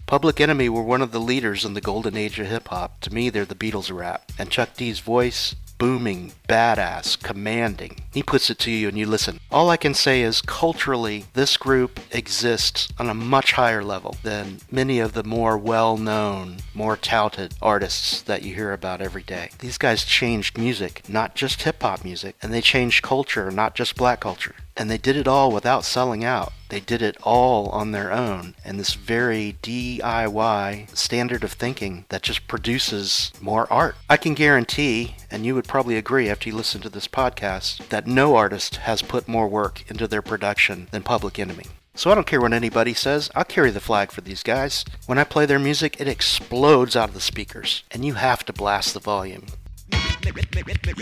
Public 0.05 0.39
Enemy 0.39 0.69
were 0.69 0.83
one 0.83 1.01
of 1.01 1.11
the 1.11 1.19
leaders 1.19 1.65
in 1.65 1.73
the 1.73 1.81
golden 1.81 2.15
age 2.15 2.39
of 2.39 2.47
hip 2.47 2.67
hop. 2.67 2.99
To 3.01 3.13
me, 3.13 3.29
they're 3.29 3.45
the 3.45 3.55
Beatles 3.55 3.95
rap. 3.95 4.31
And 4.37 4.49
Chuck 4.49 4.75
D's 4.75 4.99
voice, 4.99 5.55
booming, 5.77 6.33
badass, 6.53 7.19
commanding. 7.19 8.03
He 8.13 8.21
puts 8.21 8.51
it 8.51 8.59
to 8.59 8.69
you 8.69 8.87
and 8.87 8.95
you 8.95 9.07
listen. 9.07 9.39
All 9.49 9.71
I 9.71 9.77
can 9.77 9.95
say 9.95 10.21
is 10.21 10.39
culturally, 10.39 11.25
this 11.33 11.57
group 11.57 11.99
exists 12.11 12.89
on 12.99 13.09
a 13.09 13.15
much 13.15 13.53
higher 13.53 13.83
level 13.83 14.17
than 14.21 14.59
many 14.69 14.99
of 14.99 15.13
the 15.13 15.23
more 15.23 15.57
well 15.57 15.97
known, 15.97 16.57
more 16.75 16.95
touted 16.95 17.55
artists 17.59 18.21
that 18.21 18.43
you 18.43 18.53
hear 18.53 18.71
about 18.71 19.01
every 19.01 19.23
day. 19.23 19.49
These 19.57 19.79
guys 19.79 20.05
changed 20.05 20.59
music, 20.59 21.01
not 21.09 21.33
just 21.33 21.63
hip 21.63 21.81
hop 21.81 22.03
music, 22.03 22.35
and 22.43 22.53
they 22.53 22.61
changed 22.61 23.01
culture, 23.01 23.49
not 23.49 23.73
just 23.73 23.95
black 23.95 24.19
culture. 24.19 24.53
And 24.75 24.89
they 24.89 24.97
did 24.97 25.15
it 25.15 25.27
all 25.27 25.51
without 25.51 25.85
selling 25.85 26.23
out. 26.23 26.51
They 26.69 26.79
did 26.79 27.03
it 27.03 27.17
all 27.21 27.69
on 27.69 27.91
their 27.91 28.11
own. 28.11 28.55
And 28.65 28.79
this 28.79 28.95
very 28.95 29.57
DIY 29.61 30.97
standard 30.97 31.43
of 31.43 31.51
thinking 31.53 32.05
that 32.09 32.23
just 32.23 32.47
produces 32.47 33.31
more 33.39 33.71
art. 33.71 33.95
I 34.09 34.17
can 34.17 34.33
guarantee, 34.33 35.15
and 35.29 35.45
you 35.45 35.53
would 35.53 35.67
probably 35.67 35.95
agree 35.95 36.27
after 36.27 36.42
you 36.45 36.55
listen 36.55 36.81
to 36.81 36.89
this 36.89 37.07
podcast, 37.07 37.87
that 37.89 38.07
no 38.07 38.35
artist 38.35 38.77
has 38.77 39.01
put 39.01 39.27
more 39.27 39.47
work 39.47 39.83
into 39.89 40.07
their 40.07 40.21
production 40.21 40.87
than 40.91 41.03
Public 41.03 41.37
Enemy. 41.39 41.65
So 41.95 42.11
I 42.11 42.15
don't 42.15 42.25
care 42.25 42.41
what 42.41 42.53
anybody 42.53 42.95
says, 42.95 43.29
I'll 43.35 43.43
carry 43.45 43.69
the 43.69 43.79
flag 43.79 44.11
for 44.11 44.21
these 44.21 44.41
guys. 44.41 44.83
When 45.05 45.19
I 45.19 45.23
play 45.23 45.45
their 45.45 45.59
music, 45.59 46.01
it 46.01 46.07
explodes 46.07 46.95
out 46.95 47.09
of 47.09 47.13
the 47.13 47.21
speakers, 47.21 47.83
and 47.91 48.03
you 48.03 48.15
have 48.15 48.43
to 48.45 48.53
blast 48.53 48.95
the 48.95 48.99
volume. 48.99 49.45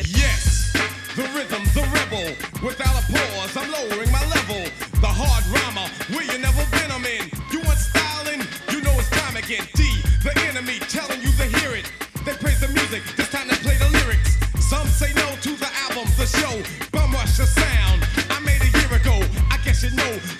Yes, 0.09 0.73
the 1.15 1.23
rhythm, 1.33 1.63
the 1.73 1.87
rebel. 1.93 2.35
Without 2.61 3.01
a 3.01 3.03
pause, 3.11 3.55
I'm 3.55 3.71
lowering 3.71 4.11
my 4.11 4.25
level. 4.27 4.69
The 4.99 5.07
hard 5.07 5.45
rhymer, 5.47 5.70
should 19.81 19.95
know. 19.95 20.30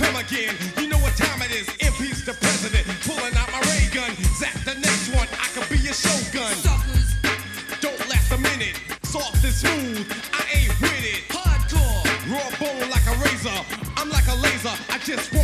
come 0.00 0.16
again. 0.16 0.56
You 0.78 0.88
know 0.88 0.96
what 1.04 1.14
time 1.16 1.42
it 1.42 1.52
is. 1.52 1.68
MP's 1.84 2.24
the 2.24 2.32
president, 2.32 2.86
pulling 3.04 3.36
out 3.36 3.52
my 3.52 3.60
ray 3.68 3.84
gun. 3.92 4.10
Zap 4.40 4.56
the 4.64 4.74
next 4.80 5.12
one, 5.12 5.28
I 5.36 5.46
could 5.52 5.68
be 5.68 5.80
a 5.88 5.92
shogun. 5.92 6.54
Suckers, 6.64 7.08
don't 7.84 8.00
last 8.08 8.32
a 8.32 8.38
minute. 8.38 8.80
Soft 9.02 9.44
and 9.44 9.52
smooth, 9.52 10.08
I 10.32 10.42
ain't 10.56 10.74
with 10.80 11.04
it. 11.04 11.22
Hardcore, 11.28 12.00
raw 12.32 12.48
bone 12.56 12.88
like 12.88 13.06
a 13.12 13.16
razor. 13.20 13.60
I'm 13.96 14.08
like 14.08 14.28
a 14.28 14.36
laser. 14.36 14.74
I 14.88 14.98
just. 15.04 15.39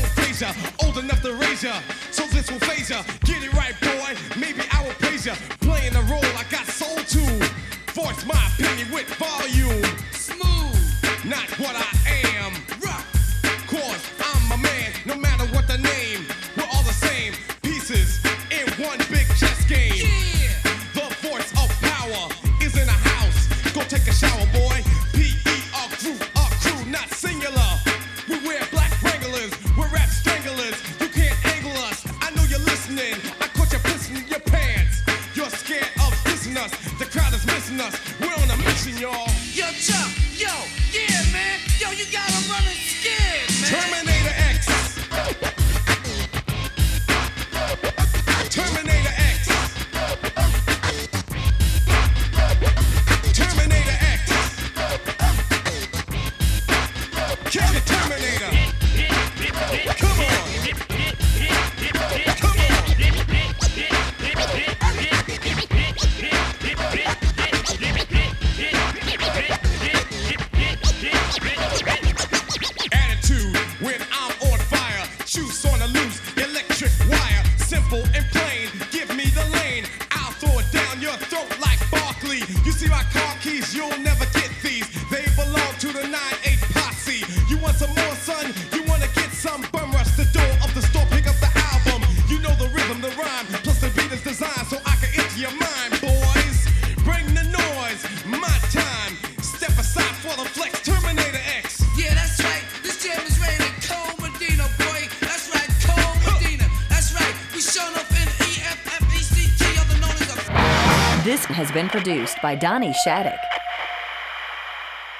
by 112.46 112.54
Donnie 112.54 112.92
Shattuck. 112.92 113.40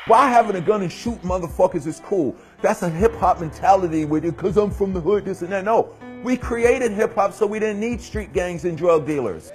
Why 0.06 0.28
having 0.28 0.54
a 0.54 0.60
gun 0.60 0.82
and 0.82 0.92
shoot 0.92 1.20
motherfuckers 1.22 1.84
is 1.84 1.98
cool? 1.98 2.36
That's 2.62 2.82
a 2.82 2.88
hip 2.88 3.16
hop 3.16 3.40
mentality 3.40 4.04
with 4.04 4.24
it, 4.24 4.36
cause 4.36 4.56
I'm 4.56 4.70
from 4.70 4.92
the 4.92 5.00
hood, 5.00 5.24
this 5.24 5.42
and 5.42 5.50
that. 5.50 5.64
No, 5.64 5.92
we 6.22 6.36
created 6.36 6.92
hip 6.92 7.16
hop 7.16 7.32
so 7.32 7.44
we 7.44 7.58
didn't 7.58 7.80
need 7.80 8.00
street 8.00 8.32
gangs 8.32 8.64
and 8.64 8.78
drug 8.78 9.08
dealers. 9.08 9.50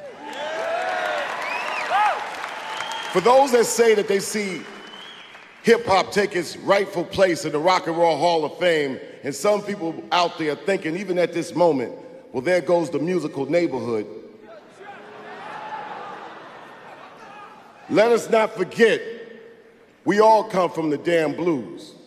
For 3.13 3.21
those 3.21 3.53
that 3.53 3.65
say 3.67 3.95
that 3.95 4.09
they 4.09 4.19
see 4.19 4.63
hip 5.63 5.85
hop 5.85 6.11
take 6.11 6.35
its 6.35 6.57
rightful 6.57 7.05
place 7.05 7.45
in 7.45 7.53
the 7.53 7.59
Rock 7.59 7.87
and 7.87 7.97
Roll 7.97 8.17
Hall 8.17 8.43
of 8.43 8.57
Fame, 8.57 8.99
and 9.23 9.33
some 9.33 9.61
people 9.61 9.95
out 10.11 10.37
there 10.37 10.55
thinking, 10.55 10.97
even 10.97 11.17
at 11.17 11.31
this 11.31 11.55
moment, 11.55 11.93
well, 12.33 12.41
there 12.41 12.59
goes 12.59 12.89
the 12.89 12.99
musical 12.99 13.45
neighborhood. 13.45 14.20
Let 17.91 18.13
us 18.13 18.29
not 18.29 18.55
forget, 18.55 19.01
we 20.05 20.21
all 20.21 20.45
come 20.45 20.71
from 20.71 20.89
the 20.89 20.97
damn 20.97 21.35
blues. 21.35 21.93